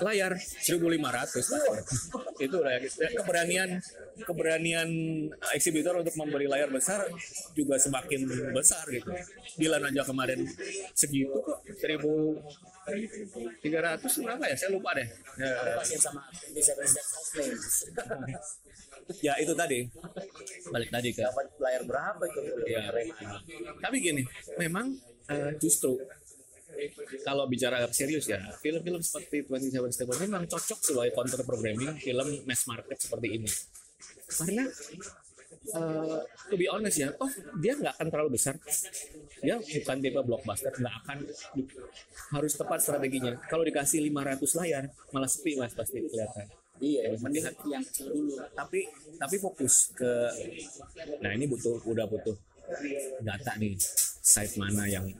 Layar 0.02 0.34
1500 0.34 2.42
itu 2.42 2.58
udah 2.58 2.74
ya, 2.74 2.82
keberanian 3.22 3.78
keberanian 4.26 4.90
eksibitor 5.54 6.02
untuk 6.02 6.10
memberi 6.18 6.50
layar 6.50 6.74
besar 6.74 7.06
juga 7.54 7.78
semakin 7.78 8.26
besar 8.50 8.82
gitu. 8.90 9.14
Dilan 9.54 9.86
aja 9.86 10.02
kemarin 10.02 10.42
segitu 10.96 11.36
kok 11.38 11.62
1300 11.78 12.42
berapa 14.26 14.42
ya? 14.50 14.58
Saya 14.58 14.74
lupa 14.74 14.90
deh. 14.98 15.06
Ya, 15.38 15.78
pasien 15.78 16.02
sama? 16.02 16.26
27 16.50 16.66
Steps 16.82 17.14
of 17.14 17.30
Flames 17.30 17.86
ya 19.18 19.34
itu 19.42 19.50
tadi. 19.58 19.82
Balik 20.70 20.90
tadi 20.94 21.10
ke 21.10 21.26
dapat 21.26 21.50
layar 21.58 21.82
berapa 21.82 22.22
itu? 22.22 22.40
Ya. 22.70 22.86
Tapi 23.82 23.96
gini 23.98 24.22
memang 24.54 24.94
eh, 25.26 25.50
justru 25.58 25.98
kalau 27.26 27.44
bicara 27.46 27.84
serius 27.92 28.26
ya 28.30 28.40
film-film 28.60 29.00
seperti 29.02 29.44
27 29.46 29.94
Step 29.94 30.08
Up 30.10 30.18
memang 30.20 30.44
cocok 30.48 30.78
sebagai 30.80 31.12
counter 31.14 31.40
programming 31.44 31.92
film 32.00 32.28
mass 32.48 32.64
market 32.66 32.96
seperti 32.96 33.28
ini. 33.40 33.50
Karena 34.30 34.64
eh, 35.70 36.18
to 36.48 36.54
be 36.56 36.66
honest 36.70 36.98
ya 36.98 37.08
oh 37.20 37.30
dia 37.58 37.72
nggak 37.76 37.94
akan 37.98 38.06
terlalu 38.08 38.30
besar. 38.40 38.54
Dia 39.40 39.56
bukan 39.60 39.96
tipe 40.00 40.20
blockbuster 40.24 40.72
nggak 40.72 40.94
akan 41.04 41.18
harus 42.38 42.52
tepat 42.56 42.78
strateginya. 42.80 43.36
Kalau 43.50 43.62
dikasih 43.66 44.00
500 44.08 44.58
layar 44.60 44.84
malah 45.12 45.30
sepi 45.30 45.58
mas 45.60 45.74
pasti 45.76 46.00
kelihatan. 46.00 46.48
Iya 46.80 47.12
mending 47.20 47.44
yang 47.68 47.84
kecil 47.84 48.08
dulu. 48.08 48.40
tapi 48.56 48.88
tapi 49.20 49.36
fokus 49.36 49.92
ke 49.92 50.32
nah 51.20 51.28
ini 51.36 51.44
butuh 51.44 51.76
udah 51.84 52.08
butuh 52.08 52.32
data 53.20 53.52
nih 53.60 53.76
site 54.30 54.54
mana 54.62 54.86
yang 54.86 55.10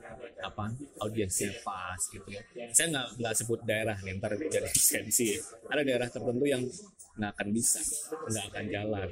apa 0.41 0.73
audiensnya 1.03 1.51
pas 1.67 1.99
gitu 2.09 2.25
ya. 2.31 2.43
Saya 2.71 2.87
nggak 2.95 3.07
nggak 3.21 3.35
sebut 3.43 3.61
daerah 3.67 3.99
nih 4.01 4.17
ntar 4.23 4.39
jadi 4.39 4.71
sensi. 4.91 5.37
Ada 5.67 5.83
daerah 5.83 6.09
tertentu 6.09 6.45
yang 6.47 6.63
nggak 7.19 7.31
akan 7.37 7.49
bisa 7.51 7.81
nggak 8.31 8.45
akan 8.55 8.65
jalan. 8.71 9.09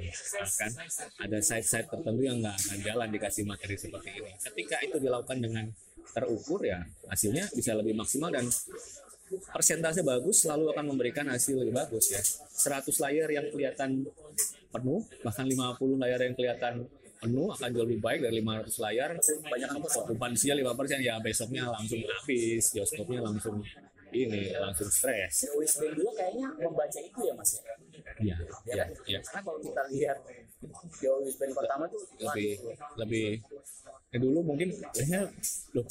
Kan 0.55 0.71
ada 1.19 1.37
site-site 1.43 1.87
tertentu 1.91 2.21
yang 2.23 2.39
nggak 2.39 2.55
akan 2.55 2.77
jalan 2.81 3.07
dikasih 3.11 3.43
materi 3.43 3.75
seperti 3.75 4.09
ini. 4.15 4.31
Ketika 4.39 4.77
itu 4.81 4.97
dilakukan 4.97 5.37
dengan 5.43 5.65
terukur 6.09 6.65
ya 6.65 6.81
hasilnya 7.05 7.53
bisa 7.53 7.77
lebih 7.77 7.93
maksimal 7.93 8.33
dan 8.33 8.49
persentase 9.53 10.01
bagus 10.01 10.41
selalu 10.41 10.73
akan 10.73 10.85
memberikan 10.95 11.29
hasil 11.29 11.61
lebih 11.61 11.77
bagus 11.77 12.09
ya. 12.09 12.21
100 12.21 12.89
layar 13.05 13.29
yang 13.29 13.45
kelihatan 13.53 14.09
penuh 14.69 15.01
bahkan 15.21 15.45
50 15.45 16.01
layar 16.01 16.19
yang 16.25 16.33
kelihatan 16.33 16.73
penuh 17.19 17.47
akan 17.51 17.69
jauh 17.75 17.85
lebih 17.85 17.99
baik 17.99 18.19
dari 18.23 18.39
500 18.41 18.83
layar. 18.83 19.09
Banyak 19.19 19.69
apa 19.75 19.87
okupansinya 20.03 20.55
5% 20.55 20.99
ya 21.03 21.15
besoknya 21.19 21.63
langsung 21.67 21.99
habis. 22.01 22.63
Bioskopnya 22.71 23.19
langsung 23.23 23.59
ini 24.09 24.49
langsung 24.57 24.89
stres 24.89 25.45
USB 25.53 25.93
2 25.93 26.01
kayaknya 26.17 26.47
membaca 26.57 26.97
itu 26.97 27.19
ya 27.21 27.33
mas 27.37 27.51
ya? 27.53 27.61
Ya 28.19 28.35
ya 28.65 28.85
ya 29.05 29.19
karena 29.21 29.41
kalau 29.45 29.59
kita 29.61 29.81
lihat 29.93 30.17
Jawa 30.99 31.17
Wisben 31.23 31.51
pertama 31.55 31.85
tuh 31.87 32.01
lebih 32.19 32.57
lebih. 32.97 33.29
Ya 34.09 34.17
dulu 34.17 34.41
mungkin 34.41 34.73
kayaknya 34.97 35.29
loh 35.77 35.85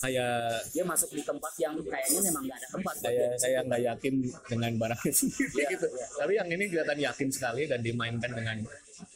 kayak 0.00 0.64
dia 0.72 0.84
masuk 0.88 1.12
di 1.12 1.20
tempat 1.20 1.52
yang 1.60 1.76
kayaknya 1.84 2.20
memang 2.32 2.42
nggak 2.48 2.58
ada 2.64 2.68
tempat. 2.72 2.94
Saya 3.04 3.24
saya 3.36 3.58
nggak 3.68 3.82
yakin 3.84 4.14
dengan 4.48 4.72
barangnya 4.80 5.12
sendiri 5.12 5.52
Iya, 5.52 5.66
gitu. 5.76 5.86
iya. 5.92 6.06
tapi 6.16 6.32
yang 6.40 6.48
ini 6.48 6.64
kelihatan 6.72 6.98
yakin 7.04 7.28
sekali 7.28 7.62
dan 7.68 7.80
dimainkan 7.84 8.32
dengan 8.32 8.56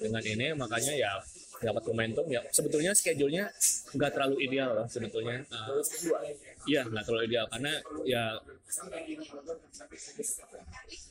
dengan 0.01 0.23
ini 0.25 0.47
makanya 0.57 0.93
ya 0.97 1.13
dapat 1.61 1.83
momentum. 1.93 2.25
Ya 2.33 2.41
sebetulnya 2.51 2.97
schedule-nya 2.97 3.53
nggak 3.93 4.11
terlalu 4.17 4.37
ideal 4.45 4.73
loh 4.73 4.87
sebetulnya. 4.89 5.45
Uh, 5.53 5.81
iya 6.65 6.83
nggak 6.89 7.05
terlalu 7.05 7.23
ideal 7.29 7.47
karena 7.53 7.73
ya 8.09 8.41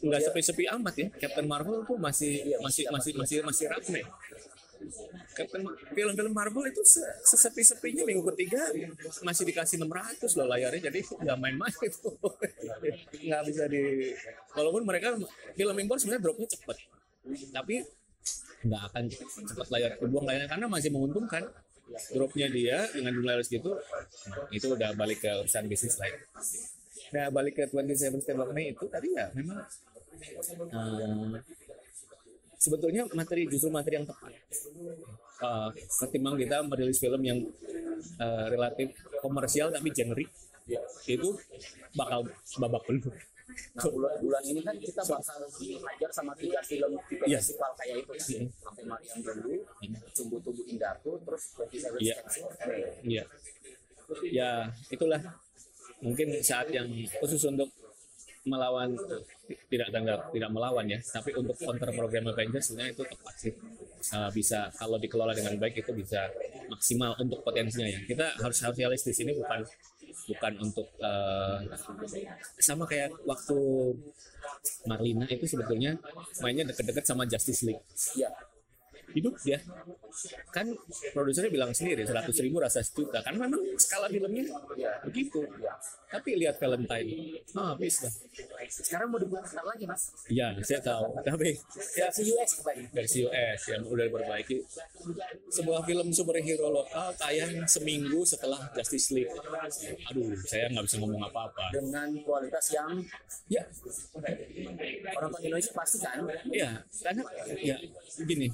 nggak 0.02 0.22
sepi-sepi 0.30 0.64
amat 0.80 0.96
ya. 0.98 1.08
Captain 1.22 1.48
Marvel 1.48 1.86
tuh 1.86 1.98
masih 2.02 2.58
masih 2.66 2.90
masih 2.90 3.12
masih 3.16 3.38
masih 3.46 3.66
rame. 3.70 4.02
Captain 5.36 5.64
film-film 5.92 6.32
Marvel 6.32 6.72
itu 6.72 6.82
se- 6.88 7.04
sesepi-sepinya 7.28 8.08
minggu 8.08 8.24
ketiga 8.34 8.64
masih 9.28 9.44
dikasih 9.44 9.76
600 9.84 10.40
loh 10.40 10.48
layarnya 10.48 10.90
jadi 10.90 11.00
nggak 11.04 11.38
main-main. 11.38 11.76
Itu 11.84 12.10
nggak 13.28 13.42
bisa 13.48 13.64
di 13.68 14.16
walaupun 14.56 14.84
mereka 14.88 15.20
film 15.54 15.76
impor 15.78 16.00
sebenarnya 16.00 16.24
dropnya 16.24 16.48
cepet. 16.48 16.78
Tapi 17.54 17.76
nggak 18.66 18.82
akan 18.92 19.04
cepat 19.48 19.68
layar 19.72 19.92
kebuang 20.00 20.26
layarnya. 20.28 20.50
Karena 20.50 20.66
masih 20.68 20.90
menguntungkan 20.92 21.44
dropnya 22.14 22.48
dia 22.52 22.86
dengan 22.94 23.12
jumlah 23.18 23.34
layar 23.34 23.44
segitu 23.46 23.74
itu 24.54 24.68
udah 24.70 24.94
balik 24.94 25.26
ke 25.26 25.32
urusan 25.44 25.66
bisnis 25.66 25.98
lain. 25.98 26.16
Nah 27.10 27.26
balik 27.34 27.58
ke 27.58 27.64
27 27.72 28.22
Step 28.22 28.38
of 28.38 28.54
May 28.54 28.76
itu 28.76 28.86
tadi 28.86 29.10
ya 29.18 29.34
memang 29.34 29.58
eh, 30.70 31.42
sebetulnya 32.60 33.08
materi 33.16 33.50
justru 33.50 33.74
materi 33.74 34.04
yang 34.04 34.08
tepat. 34.08 34.34
Uh, 35.40 35.72
ketimbang 36.04 36.36
kita 36.36 36.60
merilis 36.68 37.00
film 37.00 37.24
yang 37.24 37.40
uh, 38.20 38.52
relatif 38.52 38.92
komersial 39.24 39.72
tapi 39.72 39.88
generik 39.96 40.28
itu 41.08 41.30
bakal 41.96 42.28
babak 42.60 42.84
belur 42.84 43.16
Nah, 43.76 43.86
bulan, 43.90 44.14
bulan 44.24 44.44
ini 44.46 44.62
kan 44.66 44.76
kita 44.78 45.02
bakal 45.06 45.40
dihajar 45.60 46.10
sama 46.12 46.34
tiga 46.36 46.60
film 46.66 46.92
tiga 47.08 47.26
Iya. 47.28 47.40
festival 47.40 47.72
kayak 47.78 47.96
itu 48.02 48.12
kan. 48.12 48.28
Sampai 48.60 48.84
Mariam 48.90 49.18
dulu, 49.24 49.54
Tumbuh 50.16 50.40
Tumbuh 50.44 50.66
Indahku, 50.68 51.12
terus 51.24 51.44
27 51.56 52.00
Iya. 52.02 52.16
Steps 52.20 52.36
of 52.44 52.54
May. 52.66 52.82
Iya. 53.06 53.24
Ya, 54.34 54.52
itulah 54.90 55.22
mungkin 56.02 56.28
saat 56.42 56.68
yang 56.74 56.90
khusus 57.22 57.46
untuk 57.46 57.70
melawan 58.48 58.96
tidak 59.70 59.92
tidak 59.94 60.20
tidak 60.34 60.50
melawan 60.50 60.86
ya, 60.90 60.98
tapi 60.98 61.36
untuk 61.38 61.54
counter 61.60 61.92
program 61.94 62.26
Avengers 62.34 62.72
sebenarnya 62.72 62.92
itu 62.98 63.04
tepat 63.06 63.36
sih. 63.38 63.54
Uh, 64.16 64.32
bisa 64.32 64.72
kalau 64.80 64.96
dikelola 64.98 65.36
dengan 65.36 65.60
baik 65.60 65.84
itu 65.84 65.92
bisa 65.94 66.26
maksimal 66.72 67.14
untuk 67.20 67.44
potensinya 67.44 67.86
ya. 67.86 68.00
Kita 68.08 68.26
harus 68.42 68.58
harus 68.64 68.78
realistis 68.80 69.20
ini 69.22 69.36
bukan 69.36 69.62
bukan 70.28 70.54
untuk 70.62 70.88
uh, 71.02 71.62
sama 72.60 72.84
kayak 72.86 73.14
waktu 73.26 73.58
Marlina 74.88 75.26
itu 75.30 75.46
sebetulnya 75.46 75.98
mainnya 76.42 76.68
deket-deket 76.70 77.06
sama 77.06 77.26
Justice 77.30 77.66
League. 77.66 77.84
Iya. 78.18 78.30
Hidup 79.10 79.34
dia 79.42 79.58
kan 80.54 80.66
produsernya 81.14 81.50
bilang 81.50 81.72
sendiri 81.74 82.06
100 82.06 82.30
ribu 82.46 82.62
rasa 82.62 82.82
sejuta. 82.86 83.22
Kan 83.26 83.38
memang 83.38 83.58
skala 83.78 84.10
filmnya 84.10 84.46
begitu. 85.06 85.42
Tapi 86.10 86.42
lihat 86.42 86.58
Valentine 86.58 87.38
ah 87.54 87.78
habis 87.78 88.02
lah 88.02 88.14
Sekarang 88.70 89.14
mau 89.14 89.22
dibuat 89.22 89.46
lagi 89.46 89.86
mas. 89.86 90.10
ya 90.30 90.54
saya 90.62 90.82
tahu. 90.82 91.22
Tapi 91.22 91.54
ya 91.98 92.10
Versi 92.10 92.34
US 92.34 92.52
katanya. 92.62 92.86
versi 92.94 93.18
US 93.26 93.62
yang 93.70 93.84
udah 93.86 94.04
diperbaiki. 94.10 94.58
Sebuah 95.54 95.86
film 95.86 96.08
superhero 96.14 96.70
lokal 96.74 97.14
tayang 97.18 97.66
seminggu 97.70 98.26
setelah 98.26 98.62
Justice 98.74 99.14
League. 99.14 99.34
Aduh 100.10 100.34
saya 100.46 100.70
nggak 100.74 100.86
bisa 100.86 100.98
ngomong 101.02 101.22
apa-apa. 101.30 101.74
Dengan 101.74 102.10
kualitas 102.26 102.66
yang 102.74 103.02
ya. 103.50 103.62
orang 105.18 105.32
Indonesia 105.42 105.74
pasti 105.74 105.98
kan? 106.02 106.26
Ya 106.50 106.82
karena 107.06 107.24
ya 107.62 107.76
gini 108.26 108.50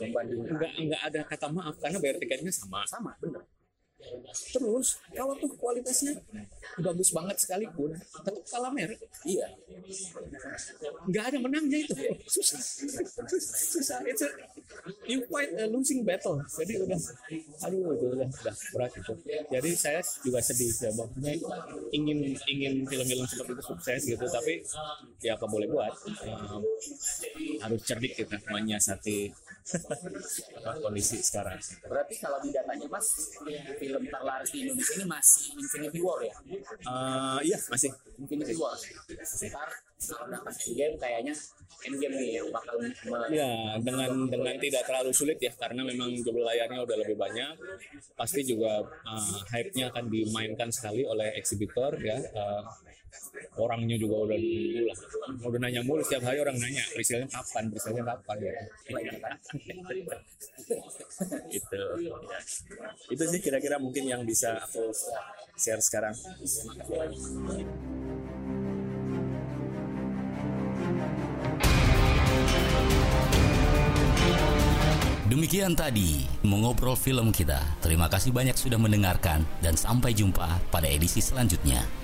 membanding 0.00 0.38
nggak 0.48 0.72
nggak 0.88 1.02
ada 1.12 1.20
kata 1.28 1.46
maaf 1.52 1.74
karena 1.76 1.98
bayar 2.00 2.16
tiketnya 2.18 2.52
sama 2.52 2.80
sama 2.88 3.12
bener. 3.20 3.44
Terus 4.54 4.98
kalau 5.12 5.34
tuh 5.38 5.50
kualitasnya 5.58 6.18
bagus 6.80 7.10
banget 7.12 7.36
sekalipun 7.38 7.94
tetap 7.98 8.44
kalah 8.48 8.72
merek 8.72 9.00
Iya. 9.26 9.48
nggak 11.10 11.24
ada 11.28 11.38
menangnya 11.42 11.84
itu. 11.84 11.92
Susah. 12.24 12.60
Susah. 13.44 13.98
Itu 14.06 14.24
you 15.04 15.20
fight 15.28 15.52
a 15.60 15.68
losing 15.68 16.06
battle. 16.06 16.40
Jadi 16.46 16.80
udah. 16.80 17.00
Aduh 17.68 17.92
itu 17.92 18.06
udah 18.16 18.28
udah 18.28 18.54
berat 18.72 18.92
itu. 18.96 19.12
Jadi 19.52 19.70
saya 19.76 20.00
juga 20.24 20.40
sedih 20.40 20.72
ya 20.72 20.90
bahwa 20.96 21.12
ingin 21.92 22.32
ingin 22.48 22.72
film-film 22.88 23.26
seperti 23.28 23.52
itu 23.52 23.64
sukses 23.66 24.00
gitu 24.08 24.24
tapi 24.24 24.64
ya 25.20 25.36
apa 25.36 25.44
boleh 25.44 25.68
buat. 25.68 25.92
Um, 26.24 26.64
harus 27.60 27.80
cerdik 27.84 28.16
kita 28.16 28.40
menyiasati 28.48 29.34
kondisi 30.80 31.20
sekarang. 31.20 31.60
Berarti 31.84 32.14
kalau 32.18 32.38
di 32.40 32.50
datanya 32.50 32.88
mas, 32.88 33.36
film 33.78 33.89
terlaris 33.98 34.50
di 34.54 34.58
Indonesia 34.66 34.94
ini 35.00 35.06
masih 35.08 35.44
Infinity 35.58 35.98
War 36.02 36.20
ya? 36.22 36.34
Eh, 36.46 37.38
iya 37.50 37.58
masih 37.70 37.90
Infinity 38.20 38.54
War. 38.54 38.76
Ntar 38.78 39.70
dapat 40.00 40.54
Endgame 40.64 40.96
kayaknya 40.96 41.34
Endgame 41.80 42.16
nih 42.16 42.30
yang 42.40 42.48
bakal 42.52 42.76
Ya, 43.32 43.76
dengan 43.80 44.28
dengan 44.28 44.54
tidak 44.56 44.82
terlalu 44.88 45.12
sulit 45.12 45.38
ya 45.40 45.52
karena 45.52 45.84
memang 45.84 46.12
jumlah 46.20 46.44
layarnya 46.44 46.80
udah 46.84 46.96
lebih 47.04 47.16
banyak. 47.16 47.56
Pasti 48.16 48.44
juga 48.44 48.84
uh, 48.84 49.38
hype-nya 49.52 49.92
akan 49.92 50.08
dimainkan 50.08 50.68
sekali 50.72 51.04
oleh 51.04 51.36
eksibitor 51.36 51.96
ya. 52.00 52.16
Uh, 52.32 52.64
orangnya 53.58 53.96
juga 53.98 54.28
udah 54.28 54.38
nunggu 54.38 54.82
lah. 54.88 54.98
Udah 55.44 55.60
nanya 55.60 55.82
mulu 55.82 56.04
setiap 56.04 56.24
hari 56.30 56.38
orang 56.40 56.56
nanya 56.60 56.84
presale 56.94 57.26
kapan, 57.26 57.64
presale 57.72 58.00
kapan 58.04 58.38
ya. 58.40 58.52
itu. 61.58 61.82
ya. 62.06 62.16
Itu 63.10 63.24
sih 63.26 63.40
kira-kira 63.42 63.76
mungkin 63.82 64.04
yang 64.06 64.22
bisa 64.24 64.62
aku 64.62 64.92
share 65.58 65.82
sekarang. 65.82 66.14
Demikian 75.30 75.78
tadi 75.78 76.26
mengobrol 76.42 76.98
film 76.98 77.30
kita. 77.30 77.62
Terima 77.78 78.10
kasih 78.10 78.34
banyak 78.34 78.58
sudah 78.58 78.82
mendengarkan 78.82 79.46
dan 79.62 79.78
sampai 79.78 80.10
jumpa 80.10 80.58
pada 80.74 80.90
edisi 80.90 81.22
selanjutnya. 81.22 81.99